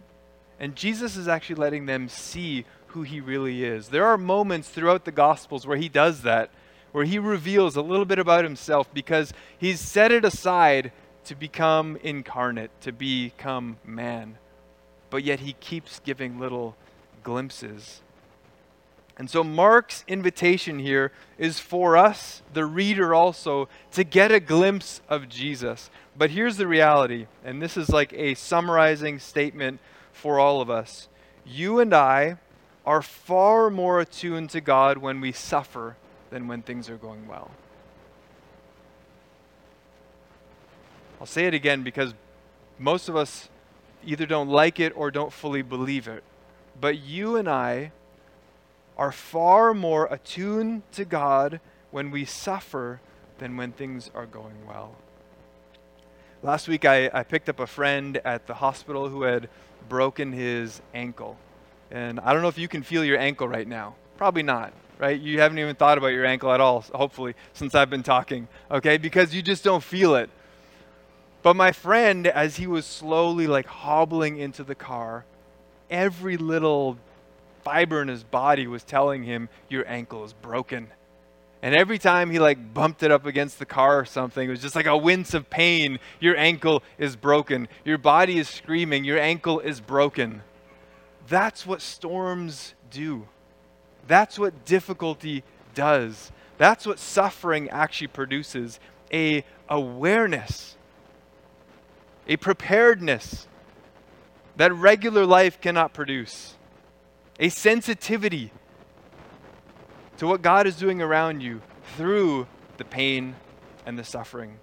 And 0.60 0.78
Jesus 0.78 1.18
is 1.18 1.28
actually 1.28 1.56
letting 1.56 1.88
them 1.88 2.08
see 2.08 2.64
who 2.94 3.02
he 3.02 3.20
really 3.20 3.64
is. 3.64 3.90
There 3.90 4.06
are 4.06 4.18
moments 4.18 4.70
throughout 4.70 5.04
the 5.04 5.12
Gospels 5.12 5.66
where 5.66 5.78
he 5.78 5.90
does 5.90 6.22
that, 6.22 6.52
where 6.92 7.06
he 7.06 7.18
reveals 7.18 7.76
a 7.76 7.82
little 7.82 8.06
bit 8.06 8.20
about 8.20 8.44
himself 8.44 8.92
because 8.94 9.34
he's 9.58 9.80
set 9.80 10.12
it 10.12 10.24
aside 10.24 10.92
to 11.26 11.36
become 11.36 11.98
incarnate, 12.04 12.70
to 12.82 12.92
become 12.92 13.78
man. 13.84 14.38
But 15.10 15.24
yet 15.24 15.40
he 15.40 15.54
keeps 15.54 16.00
giving 16.00 16.40
little 16.40 16.76
glimpses. 17.24 18.02
And 19.18 19.30
so 19.30 19.44
Mark's 19.44 20.04
invitation 20.08 20.80
here 20.80 21.12
is 21.38 21.60
for 21.60 21.98
us, 21.98 22.42
the 22.54 22.66
reader 22.66 23.14
also, 23.14 23.70
to 23.94 24.04
get 24.04 24.32
a 24.32 24.40
glimpse 24.40 25.02
of 25.10 25.30
Jesus. 25.30 25.90
But 26.16 26.32
here's 26.32 26.58
the 26.58 26.68
reality, 26.68 27.26
and 27.44 27.62
this 27.62 27.76
is 27.76 27.90
like 27.90 28.14
a 28.14 28.36
summarizing 28.36 29.18
statement 29.18 29.80
for 30.12 30.40
all 30.40 30.62
of 30.62 30.70
us. 30.70 31.10
You 31.46 31.80
and 31.80 31.94
I 31.94 32.38
are 32.86 33.02
far 33.02 33.70
more 33.70 34.00
attuned 34.00 34.50
to 34.52 34.62
God 34.62 34.98
when 34.98 35.22
we 35.22 35.32
suffer 35.32 35.96
than 36.30 36.48
when 36.48 36.62
things 36.62 36.90
are 36.90 36.98
going 36.98 37.28
well. 37.28 37.52
I'll 41.20 41.28
say 41.28 41.46
it 41.46 41.54
again 41.54 41.84
because 41.84 42.14
most 42.78 43.08
of 43.08 43.16
us 43.16 43.48
either 44.06 44.26
don't 44.26 44.50
like 44.50 44.80
it 44.80 44.92
or 44.96 45.12
don't 45.12 45.32
fully 45.32 45.62
believe 45.62 46.08
it. 46.08 46.24
But 46.80 47.00
you 47.00 47.38
and 47.38 47.48
I 47.48 47.92
are 48.98 49.12
far 49.12 49.74
more 49.74 50.08
attuned 50.12 50.84
to 50.94 51.06
God 51.06 51.60
when 51.92 52.12
we 52.12 52.26
suffer 52.26 53.00
than 53.38 53.56
when 53.56 53.72
things 53.72 54.12
are 54.14 54.26
going 54.26 54.66
well. 54.68 54.96
Last 56.42 56.68
week, 56.68 56.84
I, 56.84 57.10
I 57.14 57.24
picked 57.24 57.48
up 57.48 57.60
a 57.60 57.68
friend 57.68 58.18
at 58.26 58.48
the 58.48 58.56
hospital 58.56 59.08
who 59.08 59.24
had 59.24 59.48
broken 59.88 60.34
his 60.34 60.82
ankle. 60.94 61.38
And 61.92 62.20
I 62.20 62.34
don't 62.34 62.42
know 62.42 62.48
if 62.48 62.58
you 62.58 62.68
can 62.68 62.84
feel 62.84 63.04
your 63.04 63.18
ankle 63.18 63.48
right 63.48 63.68
now. 63.68 63.96
Probably 64.18 64.44
not, 64.44 64.74
right? 64.98 65.20
You 65.20 65.40
haven't 65.40 65.60
even 65.60 65.76
thought 65.76 65.98
about 65.98 66.08
your 66.08 66.26
ankle 66.26 66.52
at 66.52 66.62
all, 66.62 66.82
hopefully, 66.94 67.36
since 67.54 67.76
I've 67.76 67.90
been 67.90 68.04
talking, 68.04 68.48
okay? 68.72 68.98
Because 68.98 69.34
you 69.34 69.42
just 69.42 69.64
don't 69.64 69.84
feel 69.84 70.16
it. 70.16 70.30
But 71.44 71.56
my 71.56 71.74
friend, 71.74 72.26
as 72.26 72.56
he 72.56 72.68
was 72.68 72.86
slowly 72.86 73.48
like 73.48 73.68
hobbling 73.68 74.38
into 74.38 74.64
the 74.64 74.76
car, 74.76 75.26
every 75.90 76.38
little 76.38 76.98
fiber 77.64 78.02
in 78.02 78.08
his 78.08 78.24
body 78.24 78.66
was 78.66 78.84
telling 78.84 79.24
him, 79.24 79.50
Your 79.70 79.88
ankle 79.88 80.24
is 80.24 80.34
broken. 80.34 80.88
And 81.62 81.74
every 81.74 81.98
time 81.98 82.30
he 82.30 82.40
like 82.40 82.74
bumped 82.74 83.04
it 83.04 83.12
up 83.12 83.26
against 83.26 83.60
the 83.60 83.66
car 83.66 84.00
or 84.00 84.06
something, 84.06 84.48
it 84.48 84.52
was 84.52 84.62
just 84.62 84.76
like 84.76 84.86
a 84.86 84.98
wince 84.98 85.34
of 85.34 85.50
pain. 85.50 86.00
Your 86.20 86.36
ankle 86.38 86.84
is 86.98 87.16
broken. 87.16 87.70
Your 87.86 87.98
body 87.98 88.38
is 88.38 88.50
screaming, 88.50 89.04
Your 89.04 89.20
ankle 89.20 89.60
is 89.60 89.82
broken. 89.82 90.44
That's 91.34 91.66
what 91.66 91.82
storms 91.82 92.76
do. 92.92 93.28
That's 94.06 94.38
what 94.38 94.66
difficulty 94.66 95.44
does. 95.74 96.32
That's 96.60 96.86
what 96.86 97.00
suffering 97.00 97.72
actually 97.72 98.10
produces 98.10 98.80
a 99.12 99.44
awareness, 99.68 100.76
a 102.28 102.38
preparedness 102.38 103.48
that 104.58 104.72
regular 104.74 105.26
life 105.26 105.60
cannot 105.60 105.92
produce, 105.92 106.54
a 107.40 107.50
sensitivity 107.50 108.52
to 110.18 110.28
what 110.28 110.44
God 110.44 110.68
is 110.68 110.76
doing 110.76 111.02
around 111.02 111.42
you 111.42 111.64
through 111.98 112.46
the 112.78 112.86
pain 112.86 113.38
and 113.88 113.98
the 113.98 114.04
suffering. 114.04 114.60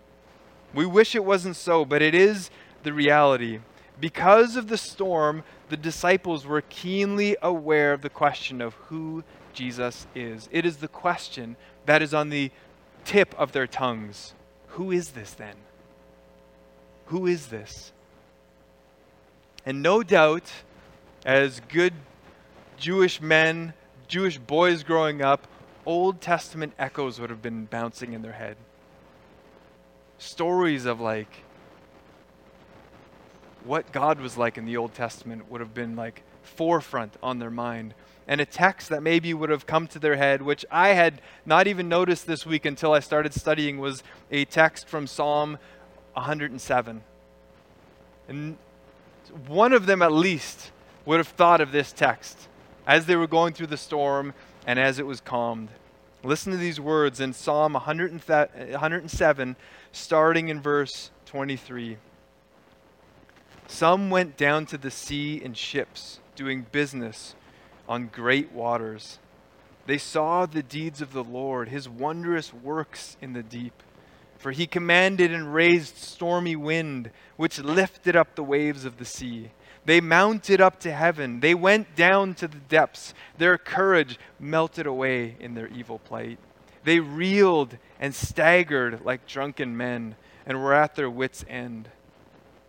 We 0.73 0.87
wish 0.87 1.17
it 1.17 1.25
wasn't 1.25 1.57
so, 1.57 1.85
but 1.85 2.01
it 2.01 2.15
is 2.15 2.49
the 2.85 2.93
reality. 2.93 3.59
Because 4.01 4.57
of 4.57 4.69
the 4.69 4.79
storm, 4.79 5.45
the 5.69 5.77
disciples 5.77 6.47
were 6.47 6.63
keenly 6.63 7.37
aware 7.43 7.93
of 7.93 8.03
the 8.03 8.09
question 8.09 8.61
of 8.61 8.75
who 8.75 9.23
Jesus 9.53 10.07
is. 10.15 10.49
It 10.51 10.65
is 10.65 10.79
the 10.79 10.89
question 10.89 11.57
that 11.87 12.03
is 12.03 12.15
on 12.15 12.31
the 12.31 12.51
tip 13.05 13.35
of 13.39 13.53
their 13.53 13.67
tongues. 13.67 14.33
Who 14.69 14.91
is 14.91 15.11
this 15.11 15.33
then? 15.33 15.57
Who 17.07 17.27
is 17.27 17.49
this? 17.49 17.93
And 19.67 19.83
no 19.83 20.03
doubt, 20.03 20.51
as 21.27 21.61
good 21.69 21.93
Jewish 22.79 23.21
men, 23.21 23.75
Jewish 24.09 24.39
boys 24.39 24.83
growing 24.83 25.21
up, 25.21 25.47
Old 25.85 26.21
Testament 26.21 26.73
echoes 26.79 27.21
would 27.21 27.31
have 27.31 27.43
been 27.43 27.67
bouncing 27.67 28.13
in 28.13 28.23
their 28.23 28.33
head. 28.33 28.57
Stories 30.19 30.87
of 30.87 31.01
like 31.01 31.45
what 33.65 33.93
God 33.93 34.21
was 34.21 34.37
like 34.37 34.59
in 34.59 34.65
the 34.65 34.77
Old 34.77 34.95
Testament 34.95 35.51
would 35.51 35.61
have 35.61 35.75
been 35.75 35.97
like 35.97 36.23
forefront 36.43 37.15
on 37.23 37.39
their 37.39 37.51
mind. 37.51 37.95
And 38.27 38.41
a 38.41 38.47
text 38.47 38.91
that 38.91 39.03
maybe 39.03 39.35
would 39.35 39.51
have 39.51 39.67
come 39.67 39.87
to 39.89 39.99
their 39.99 40.17
head, 40.17 40.43
which 40.43 40.65
I 40.71 40.91
had 40.91 41.21
not 41.45 41.67
even 41.67 41.89
noticed 41.89 42.27
this 42.27 42.47
week 42.47 42.65
until 42.65 42.93
I 42.93 43.01
started 43.01 43.35
studying, 43.35 43.79
was 43.79 44.03
a 44.31 44.45
text 44.45 44.89
from 44.89 45.07
Psalm 45.07 45.59
107. 46.15 47.03
And 48.29 48.57
one 49.47 49.73
of 49.73 49.87
them 49.87 50.03
at 50.03 50.13
least 50.13 50.71
would 51.05 51.19
have 51.19 51.29
thought 51.29 51.61
of 51.61 51.73
this 51.73 51.93
text 51.93 52.49
as 52.87 53.07
they 53.07 53.17
were 53.17 53.27
going 53.27 53.53
through 53.53 53.67
the 53.69 53.77
storm 53.77 54.35
and 54.67 54.79
as 54.79 54.99
it 54.99 55.07
was 55.07 55.21
calmed. 55.21 55.69
Listen 56.23 56.53
to 56.53 56.59
these 56.59 56.79
words 56.79 57.19
in 57.19 57.33
Psalm 57.33 57.73
107, 57.73 59.57
starting 59.93 60.49
in 60.49 60.61
verse 60.61 61.11
23. 61.27 61.97
Some 63.71 64.11
went 64.11 64.37
down 64.37 64.67
to 64.67 64.77
the 64.77 64.91
sea 64.91 65.41
in 65.43 65.55
ships, 65.55 66.19
doing 66.35 66.67
business 66.73 67.37
on 67.89 68.11
great 68.13 68.51
waters. 68.51 69.21
They 69.87 69.97
saw 69.97 70.45
the 70.45 70.63
deeds 70.63 71.01
of 71.01 71.13
the 71.13 71.23
Lord, 71.23 71.69
his 71.69 71.89
wondrous 71.89 72.53
works 72.53 73.17
in 73.23 73.33
the 73.33 73.45
deep. 73.45 73.83
For 74.39 74.51
he 74.51 74.67
commanded 74.67 75.33
and 75.33 75.55
raised 75.55 75.97
stormy 75.97 76.57
wind, 76.57 77.13
which 77.37 77.61
lifted 77.61 78.17
up 78.17 78.35
the 78.35 78.43
waves 78.43 78.85
of 78.85 78.99
the 78.99 79.05
sea. 79.05 79.53
They 79.85 80.01
mounted 80.01 80.61
up 80.61 80.81
to 80.81 80.93
heaven. 80.93 81.39
They 81.39 81.55
went 81.55 81.95
down 81.95 82.35
to 82.35 82.49
the 82.49 82.59
depths. 82.59 83.15
Their 83.39 83.57
courage 83.57 84.19
melted 84.39 84.87
away 84.87 85.37
in 85.39 85.55
their 85.55 85.69
evil 85.69 86.01
plight. 86.01 86.39
They 86.83 86.99
reeled 86.99 87.79
and 88.01 88.15
staggered 88.15 89.05
like 89.05 89.29
drunken 89.29 89.77
men 89.77 90.17
and 90.45 90.63
were 90.63 90.75
at 90.75 90.97
their 90.97 91.09
wits' 91.09 91.45
end. 91.49 91.89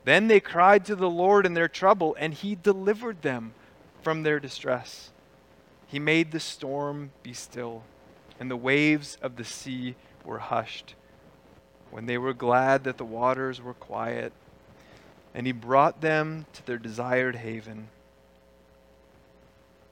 Then 0.04 0.28
they 0.28 0.40
cried 0.40 0.86
to 0.86 0.96
the 0.96 1.10
Lord 1.10 1.46
in 1.46 1.54
their 1.54 1.68
trouble, 1.68 2.16
and 2.20 2.34
he 2.34 2.56
delivered 2.56 3.22
them 3.22 3.54
from 4.02 4.24
their 4.24 4.40
distress. 4.40 5.12
He 5.88 6.00
made 6.00 6.32
the 6.32 6.40
storm 6.40 7.12
be 7.22 7.34
still, 7.34 7.84
and 8.40 8.50
the 8.50 8.58
waves 8.58 9.18
of 9.22 9.36
the 9.36 9.44
sea 9.44 9.96
were 10.26 10.40
hushed. 10.40 10.96
When 11.92 12.06
they 12.06 12.18
were 12.18 12.34
glad 12.34 12.86
that 12.86 12.98
the 12.98 13.06
waters 13.06 13.62
were 13.62 13.74
quiet, 13.74 14.34
and 15.34 15.46
he 15.46 15.52
brought 15.52 16.02
them 16.02 16.46
to 16.54 16.66
their 16.66 16.78
desired 16.78 17.36
haven. 17.36 17.90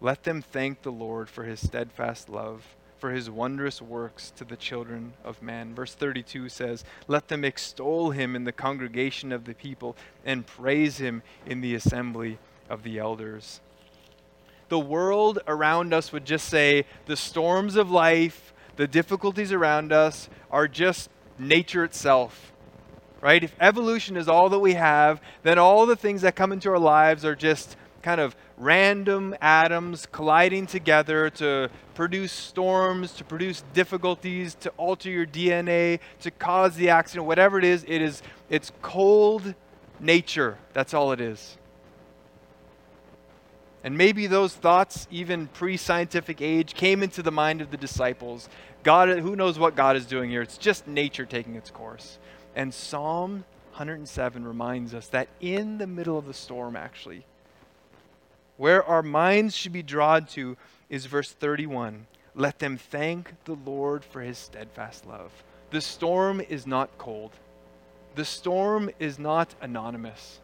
Let 0.02 0.24
them 0.24 0.42
thank 0.42 0.82
the 0.82 0.92
Lord 0.92 1.30
for 1.30 1.44
his 1.44 1.60
steadfast 1.60 2.30
love, 2.30 2.64
for 3.00 3.12
his 3.12 3.30
wondrous 3.30 3.82
works 3.82 4.32
to 4.32 4.44
the 4.44 4.58
children 4.58 5.14
of 5.24 5.42
man. 5.42 5.74
Verse 5.74 5.94
32 5.94 6.50
says, 6.50 6.84
Let 7.08 7.30
them 7.30 7.46
extol 7.46 8.12
him 8.12 8.36
in 8.36 8.44
the 8.44 8.52
congregation 8.52 9.32
of 9.32 9.46
the 9.46 9.54
people 9.54 9.96
and 10.26 10.46
praise 10.46 10.98
him 10.98 11.24
in 11.46 11.62
the 11.62 11.76
assembly 11.76 12.38
of 12.70 12.84
the 12.84 13.00
elders. 13.00 13.62
The 14.68 14.80
world 14.80 15.40
around 15.48 15.94
us 15.94 16.12
would 16.12 16.26
just 16.26 16.48
say 16.50 16.86
the 17.06 17.18
storms 17.18 17.76
of 17.76 17.90
life, 17.90 18.54
the 18.76 18.88
difficulties 18.88 19.52
around 19.52 19.92
us 19.92 20.30
are 20.52 20.68
just 20.68 21.10
nature 21.40 21.84
itself 21.84 22.54
right? 23.22 23.44
If 23.44 23.56
evolution 23.60 24.18
is 24.18 24.28
all 24.28 24.50
that 24.50 24.60
we 24.60 24.74
have, 24.76 25.22
then 25.44 25.60
all 25.60 25.86
the 25.86 25.96
things 25.96 26.22
that 26.22 26.36
come 26.36 26.52
into 26.52 26.70
our 26.70 26.80
lives 26.80 27.26
are 27.26 27.36
just 27.36 27.76
kind 28.02 28.22
of 28.22 28.36
random 28.58 29.36
atoms 29.42 30.06
colliding 30.06 30.68
together 30.68 31.30
to 31.32 31.70
produce 31.96 32.32
storms, 32.32 33.14
to 33.14 33.24
produce 33.24 33.64
difficulties, 33.74 34.56
to 34.56 34.70
alter 34.78 35.10
your 35.10 35.26
DNA, 35.26 36.00
to 36.22 36.32
cause 36.32 36.76
the 36.76 36.90
accident, 36.90 37.28
whatever 37.28 37.58
it 37.58 37.66
is, 37.66 37.84
it 37.88 38.02
is 38.02 38.22
it's 38.50 38.72
cold 38.82 39.54
nature. 40.00 40.58
That's 40.74 40.94
all 40.94 41.12
it 41.12 41.22
is. 41.22 41.58
And 43.84 43.98
maybe 43.98 44.28
those 44.28 44.54
thoughts, 44.54 45.08
even 45.10 45.48
pre 45.48 45.78
scientific 45.78 46.42
age, 46.42 46.74
came 46.74 47.02
into 47.02 47.24
the 47.24 47.32
mind 47.32 47.62
of 47.62 47.72
the 47.72 47.78
disciples. 47.78 48.50
God, 48.84 49.10
who 49.20 49.36
knows 49.36 49.58
what 49.58 49.76
God 49.76 49.96
is 49.96 50.06
doing 50.06 50.30
here? 50.30 50.42
It's 50.42 50.58
just 50.58 50.88
nature 50.88 51.26
taking 51.26 51.56
its 51.56 51.70
course. 51.70 52.18
And 52.56 52.74
Psalm 52.74 53.46
107 53.72 54.46
reminds 54.46 54.94
us 54.94 55.08
that 55.08 55.30
in 55.40 55.78
the 55.78 55.88
middle 55.88 56.18
of 56.18 56.26
the 56.26 56.34
storm, 56.34 56.76
actually, 56.76 57.26
where 58.60 58.84
our 58.84 59.02
minds 59.02 59.56
should 59.56 59.72
be 59.72 59.82
drawn 59.82 60.26
to 60.26 60.58
is 60.90 61.06
verse 61.06 61.32
31. 61.32 62.06
Let 62.36 62.60
them 62.60 62.78
thank 62.78 63.34
the 63.46 63.56
Lord 63.56 64.04
for 64.04 64.22
his 64.22 64.38
steadfast 64.38 65.08
love. 65.08 65.32
The 65.72 65.80
storm 65.80 66.42
is 66.42 66.68
not 66.68 66.98
cold. 66.98 67.32
The 68.16 68.26
storm 68.26 68.90
is 69.00 69.18
not 69.18 69.56
anonymous. 69.62 70.42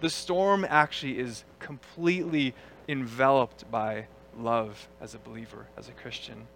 The 0.00 0.10
storm 0.10 0.66
actually 0.68 1.20
is 1.20 1.44
completely 1.60 2.52
enveloped 2.88 3.70
by 3.70 4.06
love 4.36 4.88
as 5.00 5.14
a 5.14 5.18
believer, 5.18 5.66
as 5.78 5.88
a 5.88 5.92
Christian. 5.92 6.48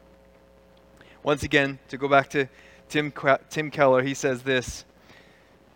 Once 1.22 1.44
again, 1.44 1.78
to 1.86 1.98
go 1.98 2.08
back 2.08 2.28
to 2.30 2.48
Tim, 2.88 3.12
Tim 3.48 3.70
Keller, 3.70 4.02
he 4.02 4.14
says 4.14 4.42
this 4.42 4.84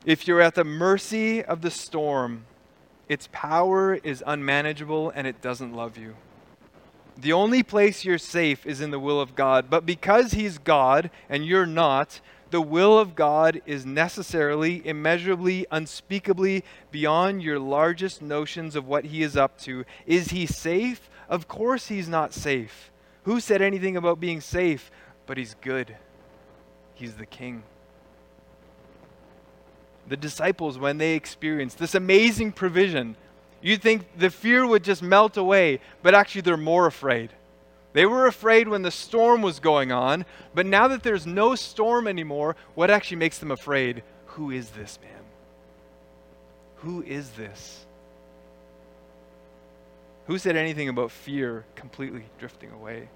If 0.05 0.27
you're 0.27 0.41
at 0.41 0.57
the 0.57 0.65
mercy 0.65 1.45
of 1.45 1.61
the 1.61 1.71
storm, 1.71 2.47
its 3.09 3.29
power 3.33 3.95
is 3.95 4.23
unmanageable 4.27 5.11
and 5.11 5.27
it 5.27 5.41
doesn't 5.41 5.75
love 5.75 5.99
you. 5.99 6.15
The 7.17 7.33
only 7.33 7.63
place 7.63 8.05
you're 8.05 8.19
safe 8.19 8.67
is 8.67 8.81
in 8.81 8.91
the 8.91 8.99
will 8.99 9.21
of 9.21 9.35
God. 9.35 9.71
But 9.71 9.87
because 9.87 10.33
He's 10.33 10.59
God 10.59 11.11
and 11.29 11.47
you're 11.47 11.67
not, 11.67 12.21
the 12.51 12.61
will 12.61 12.99
of 12.99 13.15
God 13.15 13.61
is 13.67 13.87
necessarily, 13.87 14.87
immeasurably, 14.87 15.67
unspeakably 15.71 16.65
beyond 16.91 17.43
your 17.43 17.59
largest 17.59 18.21
notions 18.21 18.75
of 18.75 18.87
what 18.87 19.07
He 19.07 19.23
is 19.23 19.37
up 19.37 19.59
to. 19.61 19.85
Is 20.07 20.31
He 20.31 20.47
safe? 20.47 21.09
Of 21.29 21.47
course 21.47 21.89
He's 21.89 22.09
not 22.09 22.33
safe. 22.33 22.91
Who 23.25 23.41
said 23.41 23.63
anything 23.63 23.97
about 23.97 24.21
being 24.21 24.41
safe? 24.41 24.91
But 25.27 25.39
He's 25.39 25.55
good. 25.61 25.97
He's 26.95 27.15
the 27.15 27.27
king. 27.27 27.63
The 30.09 30.17
disciples, 30.17 30.79
when 30.79 30.99
they 30.99 31.15
experienced 31.15 31.79
this 31.79 31.95
amazing 31.95 32.53
provision, 32.53 33.17
you'd 33.63 33.83
think 33.83 34.19
the 34.19 34.31
fear 34.31 34.67
would 34.67 34.85
just 34.85 35.03
melt 35.03 35.37
away, 35.37 35.81
but 36.03 36.15
actually 36.15 36.43
they're 36.43 36.57
more 36.57 36.87
afraid. 36.87 37.31
They 37.95 38.07
were 38.07 38.27
afraid 38.27 38.69
when 38.69 38.83
the 38.83 38.91
storm 38.91 39.41
was 39.41 39.61
going 39.61 39.93
on, 39.93 40.27
but 40.55 40.67
now 40.67 40.89
that 40.89 41.03
there's 41.03 41.27
no 41.27 41.55
storm 41.55 42.07
anymore, 42.07 42.57
what 42.75 42.91
actually 42.91 43.19
makes 43.19 43.39
them 43.39 43.51
afraid? 43.51 44.03
Who 44.27 44.51
is 44.51 44.71
this 44.71 44.99
man? 45.01 45.23
Who 46.77 47.03
is 47.03 47.31
this? 47.31 47.87
Who 50.27 50.39
said 50.39 50.57
anything 50.57 50.89
about 50.89 51.11
fear 51.11 51.65
completely 51.77 52.25
drifting 52.39 52.73
away? 52.73 53.09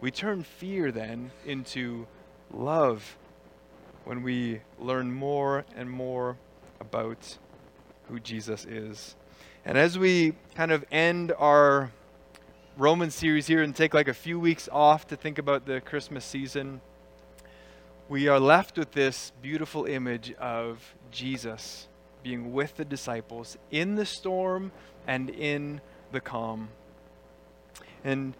We 0.00 0.10
turn 0.10 0.42
fear 0.42 0.90
then 0.90 1.30
into 1.46 2.06
love 2.52 3.16
when 4.06 4.22
we 4.22 4.60
learn 4.78 5.12
more 5.12 5.64
and 5.74 5.90
more 5.90 6.36
about 6.78 7.38
who 8.08 8.20
Jesus 8.20 8.64
is. 8.64 9.16
And 9.64 9.76
as 9.76 9.98
we 9.98 10.34
kind 10.54 10.70
of 10.70 10.84
end 10.92 11.32
our 11.36 11.90
Roman 12.76 13.10
series 13.10 13.48
here 13.48 13.62
and 13.62 13.74
take 13.74 13.94
like 13.94 14.06
a 14.06 14.14
few 14.14 14.38
weeks 14.38 14.68
off 14.70 15.08
to 15.08 15.16
think 15.16 15.38
about 15.38 15.66
the 15.66 15.80
Christmas 15.80 16.24
season, 16.24 16.80
we 18.08 18.28
are 18.28 18.38
left 18.38 18.78
with 18.78 18.92
this 18.92 19.32
beautiful 19.42 19.86
image 19.86 20.32
of 20.34 20.94
Jesus 21.10 21.88
being 22.22 22.52
with 22.52 22.76
the 22.76 22.84
disciples 22.84 23.58
in 23.72 23.96
the 23.96 24.06
storm 24.06 24.70
and 25.08 25.30
in 25.30 25.80
the 26.12 26.20
calm. 26.20 26.68
And 28.04 28.34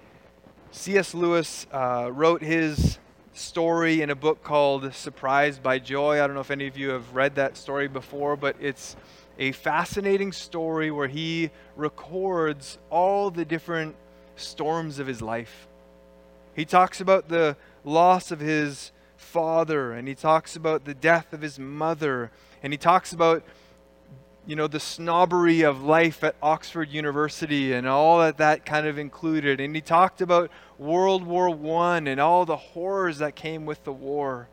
C.S. 0.70 1.12
Lewis 1.12 1.66
uh, 1.72 2.08
wrote 2.12 2.40
his 2.40 2.98
story 3.36 4.00
in 4.00 4.10
a 4.10 4.14
book 4.14 4.42
called 4.42 4.94
Surprised 4.94 5.62
by 5.62 5.78
Joy. 5.78 6.22
I 6.22 6.26
don't 6.26 6.34
know 6.34 6.40
if 6.40 6.50
any 6.50 6.66
of 6.66 6.76
you 6.78 6.90
have 6.90 7.14
read 7.14 7.34
that 7.34 7.56
story 7.56 7.86
before, 7.86 8.36
but 8.36 8.56
it's 8.60 8.96
a 9.38 9.52
fascinating 9.52 10.32
story 10.32 10.90
where 10.90 11.08
he 11.08 11.50
records 11.76 12.78
all 12.88 13.30
the 13.30 13.44
different 13.44 13.94
storms 14.36 14.98
of 14.98 15.06
his 15.06 15.20
life. 15.20 15.68
He 16.54 16.64
talks 16.64 17.00
about 17.00 17.28
the 17.28 17.56
loss 17.84 18.30
of 18.30 18.40
his 18.40 18.92
father, 19.16 19.92
and 19.92 20.08
he 20.08 20.14
talks 20.14 20.56
about 20.56 20.84
the 20.84 20.94
death 20.94 21.32
of 21.34 21.42
his 21.42 21.58
mother, 21.58 22.30
and 22.62 22.72
he 22.72 22.78
talks 22.78 23.12
about 23.12 23.44
you 24.46 24.54
know, 24.54 24.68
the 24.68 24.80
snobbery 24.80 25.62
of 25.62 25.82
life 25.82 26.22
at 26.22 26.36
Oxford 26.40 26.88
University 26.88 27.72
and 27.72 27.86
all 27.86 28.20
that 28.20 28.38
that 28.38 28.64
kind 28.64 28.86
of 28.86 28.96
included. 28.96 29.60
And 29.60 29.74
he 29.74 29.82
talked 29.82 30.20
about 30.20 30.50
World 30.78 31.26
War 31.26 31.48
I 31.48 31.98
and 31.98 32.20
all 32.20 32.46
the 32.46 32.56
horrors 32.56 33.18
that 33.18 33.34
came 33.34 33.66
with 33.66 33.82
the 33.82 33.92
war. 33.92 34.48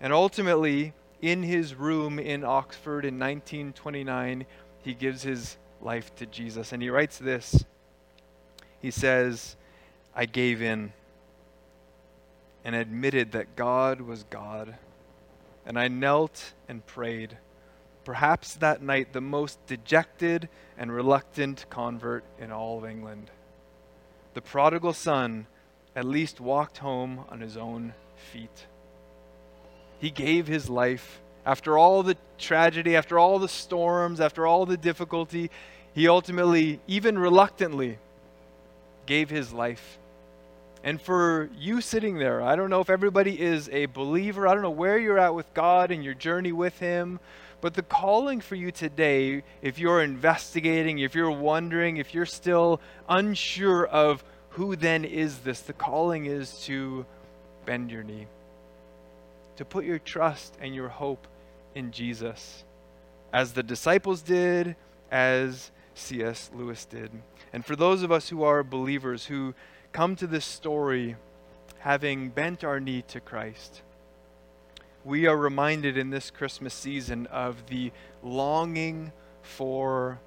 And 0.00 0.12
ultimately, 0.12 0.94
in 1.20 1.42
his 1.42 1.74
room 1.74 2.18
in 2.18 2.44
Oxford 2.44 3.04
in 3.04 3.18
1929, 3.18 4.46
he 4.82 4.94
gives 4.94 5.22
his 5.22 5.58
life 5.82 6.14
to 6.16 6.26
Jesus. 6.26 6.72
And 6.72 6.82
he 6.82 6.88
writes 6.88 7.18
this 7.18 7.64
He 8.80 8.90
says, 8.90 9.56
I 10.14 10.24
gave 10.24 10.62
in 10.62 10.92
and 12.64 12.74
admitted 12.74 13.32
that 13.32 13.54
God 13.54 14.00
was 14.00 14.24
God. 14.24 14.76
And 15.66 15.78
I 15.78 15.88
knelt 15.88 16.52
and 16.68 16.84
prayed 16.86 17.36
perhaps 18.04 18.54
that 18.54 18.82
night 18.82 19.12
the 19.12 19.20
most 19.20 19.64
dejected 19.66 20.48
and 20.78 20.92
reluctant 20.92 21.66
convert 21.70 22.24
in 22.38 22.52
all 22.52 22.78
of 22.78 22.84
England. 22.84 23.30
The 24.34 24.40
prodigal 24.40 24.92
son 24.92 25.46
at 25.96 26.04
least 26.04 26.40
walked 26.40 26.78
home 26.78 27.24
on 27.28 27.40
his 27.40 27.56
own 27.56 27.94
feet. 28.32 28.66
He 30.00 30.10
gave 30.10 30.46
his 30.46 30.68
life. 30.68 31.20
After 31.46 31.78
all 31.78 32.02
the 32.02 32.16
tragedy, 32.38 32.96
after 32.96 33.18
all 33.18 33.38
the 33.38 33.48
storms, 33.48 34.20
after 34.20 34.46
all 34.46 34.66
the 34.66 34.76
difficulty, 34.76 35.50
he 35.94 36.08
ultimately, 36.08 36.80
even 36.86 37.18
reluctantly, 37.18 37.98
gave 39.06 39.30
his 39.30 39.52
life. 39.52 39.98
And 40.84 41.00
for 41.00 41.48
you 41.58 41.80
sitting 41.80 42.18
there, 42.18 42.42
I 42.42 42.56
don't 42.56 42.68
know 42.68 42.80
if 42.80 42.90
everybody 42.90 43.40
is 43.40 43.70
a 43.70 43.86
believer. 43.86 44.46
I 44.46 44.52
don't 44.52 44.62
know 44.62 44.68
where 44.70 44.98
you're 44.98 45.18
at 45.18 45.34
with 45.34 45.52
God 45.54 45.90
and 45.90 46.04
your 46.04 46.12
journey 46.12 46.52
with 46.52 46.78
Him. 46.78 47.20
But 47.60 47.74
the 47.74 47.82
calling 47.82 48.40
for 48.40 48.54
you 48.54 48.70
today, 48.70 49.42
if 49.62 49.78
you're 49.78 50.02
investigating, 50.02 50.98
if 50.98 51.14
you're 51.14 51.30
wondering, 51.30 51.96
if 51.96 52.14
you're 52.14 52.26
still 52.26 52.80
unsure 53.08 53.86
of 53.86 54.24
who 54.50 54.76
then 54.76 55.04
is 55.04 55.38
this, 55.38 55.60
the 55.60 55.72
calling 55.72 56.26
is 56.26 56.60
to 56.64 57.06
bend 57.64 57.90
your 57.90 58.02
knee, 58.02 58.26
to 59.56 59.64
put 59.64 59.84
your 59.84 59.98
trust 59.98 60.56
and 60.60 60.74
your 60.74 60.88
hope 60.88 61.26
in 61.74 61.90
Jesus, 61.90 62.64
as 63.32 63.52
the 63.52 63.62
disciples 63.62 64.22
did, 64.22 64.76
as 65.10 65.70
C.S. 65.94 66.50
Lewis 66.54 66.84
did. 66.84 67.10
And 67.52 67.64
for 67.64 67.76
those 67.76 68.02
of 68.02 68.12
us 68.12 68.28
who 68.28 68.42
are 68.42 68.62
believers, 68.62 69.26
who 69.26 69.54
come 69.92 70.16
to 70.16 70.26
this 70.26 70.44
story 70.44 71.16
having 71.78 72.30
bent 72.30 72.64
our 72.64 72.80
knee 72.80 73.02
to 73.08 73.20
Christ, 73.20 73.82
we 75.04 75.26
are 75.26 75.36
reminded 75.36 75.98
in 75.98 76.10
this 76.10 76.30
Christmas 76.30 76.72
season 76.72 77.26
of 77.26 77.66
the 77.66 77.92
longing 78.22 79.12
for 79.42 80.18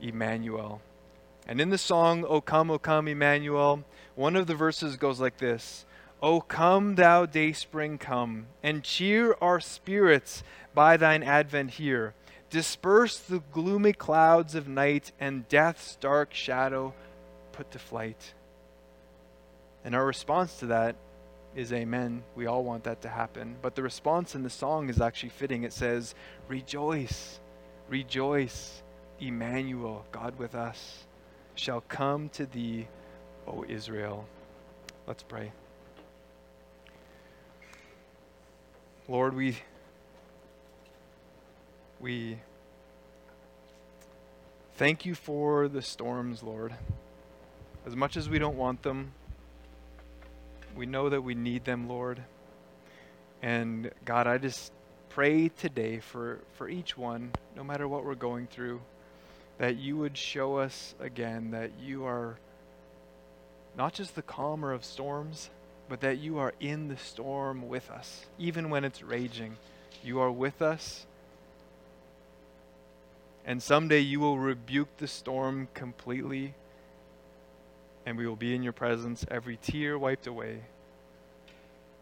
Emmanuel. 0.00 0.80
And 1.48 1.60
in 1.60 1.70
the 1.70 1.78
song, 1.78 2.24
O 2.24 2.40
come, 2.40 2.70
O 2.70 2.78
come, 2.78 3.08
Emmanuel, 3.08 3.84
one 4.14 4.36
of 4.36 4.46
the 4.46 4.54
verses 4.54 4.96
goes 4.96 5.20
like 5.20 5.38
this 5.38 5.84
O 6.22 6.40
come, 6.40 6.94
thou 6.94 7.26
dayspring, 7.26 7.98
come, 7.98 8.46
and 8.62 8.84
cheer 8.84 9.36
our 9.40 9.58
spirits 9.58 10.44
by 10.72 10.96
thine 10.96 11.24
advent 11.24 11.72
here. 11.72 12.14
Disperse 12.50 13.18
the 13.18 13.42
gloomy 13.52 13.92
clouds 13.92 14.54
of 14.54 14.68
night, 14.68 15.10
and 15.18 15.48
death's 15.48 15.96
dark 15.96 16.32
shadow 16.34 16.94
put 17.50 17.72
to 17.72 17.78
flight. 17.78 18.34
And 19.84 19.96
our 19.96 20.06
response 20.06 20.58
to 20.60 20.66
that 20.66 20.94
is 21.54 21.72
amen. 21.72 22.24
We 22.34 22.46
all 22.46 22.64
want 22.64 22.84
that 22.84 23.02
to 23.02 23.08
happen. 23.08 23.56
But 23.60 23.74
the 23.74 23.82
response 23.82 24.34
in 24.34 24.42
the 24.42 24.50
song 24.50 24.88
is 24.88 25.00
actually 25.00 25.30
fitting. 25.30 25.64
It 25.64 25.72
says, 25.72 26.14
Rejoice, 26.48 27.40
rejoice, 27.88 28.82
Emmanuel, 29.20 30.04
God 30.12 30.38
with 30.38 30.54
us, 30.54 31.04
shall 31.54 31.82
come 31.82 32.28
to 32.30 32.46
thee, 32.46 32.88
O 33.46 33.64
Israel. 33.68 34.26
Let's 35.06 35.22
pray. 35.22 35.52
Lord, 39.08 39.34
we 39.34 39.58
we 42.00 42.38
thank 44.76 45.04
you 45.04 45.14
for 45.14 45.68
the 45.68 45.82
storms, 45.82 46.42
Lord. 46.42 46.74
As 47.84 47.94
much 47.94 48.16
as 48.16 48.28
we 48.28 48.38
don't 48.38 48.56
want 48.56 48.82
them, 48.82 49.12
we 50.76 50.86
know 50.86 51.08
that 51.08 51.22
we 51.22 51.34
need 51.34 51.64
them, 51.64 51.88
Lord. 51.88 52.22
And 53.42 53.90
God, 54.04 54.26
I 54.26 54.38
just 54.38 54.72
pray 55.10 55.48
today 55.48 55.98
for, 55.98 56.38
for 56.54 56.68
each 56.68 56.96
one, 56.96 57.32
no 57.56 57.64
matter 57.64 57.86
what 57.86 58.04
we're 58.04 58.14
going 58.14 58.46
through, 58.46 58.80
that 59.58 59.76
you 59.76 59.96
would 59.96 60.16
show 60.16 60.56
us 60.56 60.94
again 61.00 61.50
that 61.50 61.70
you 61.80 62.04
are 62.04 62.36
not 63.76 63.92
just 63.92 64.14
the 64.14 64.22
calmer 64.22 64.72
of 64.72 64.84
storms, 64.84 65.50
but 65.88 66.00
that 66.00 66.18
you 66.18 66.38
are 66.38 66.54
in 66.60 66.88
the 66.88 66.96
storm 66.96 67.68
with 67.68 67.90
us, 67.90 68.26
even 68.38 68.70
when 68.70 68.84
it's 68.84 69.02
raging. 69.02 69.56
You 70.02 70.20
are 70.20 70.30
with 70.30 70.62
us. 70.62 71.06
And 73.44 73.62
someday 73.62 74.00
you 74.00 74.20
will 74.20 74.38
rebuke 74.38 74.96
the 74.98 75.08
storm 75.08 75.68
completely 75.74 76.54
and 78.06 78.18
we 78.18 78.26
will 78.26 78.36
be 78.36 78.54
in 78.54 78.62
your 78.62 78.72
presence, 78.72 79.24
every 79.30 79.56
tear 79.56 79.98
wiped 79.98 80.26
away, 80.26 80.60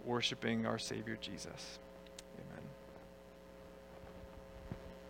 worshiping 0.04 0.66
our 0.66 0.78
Savior 0.78 1.18
Jesus. 1.20 1.78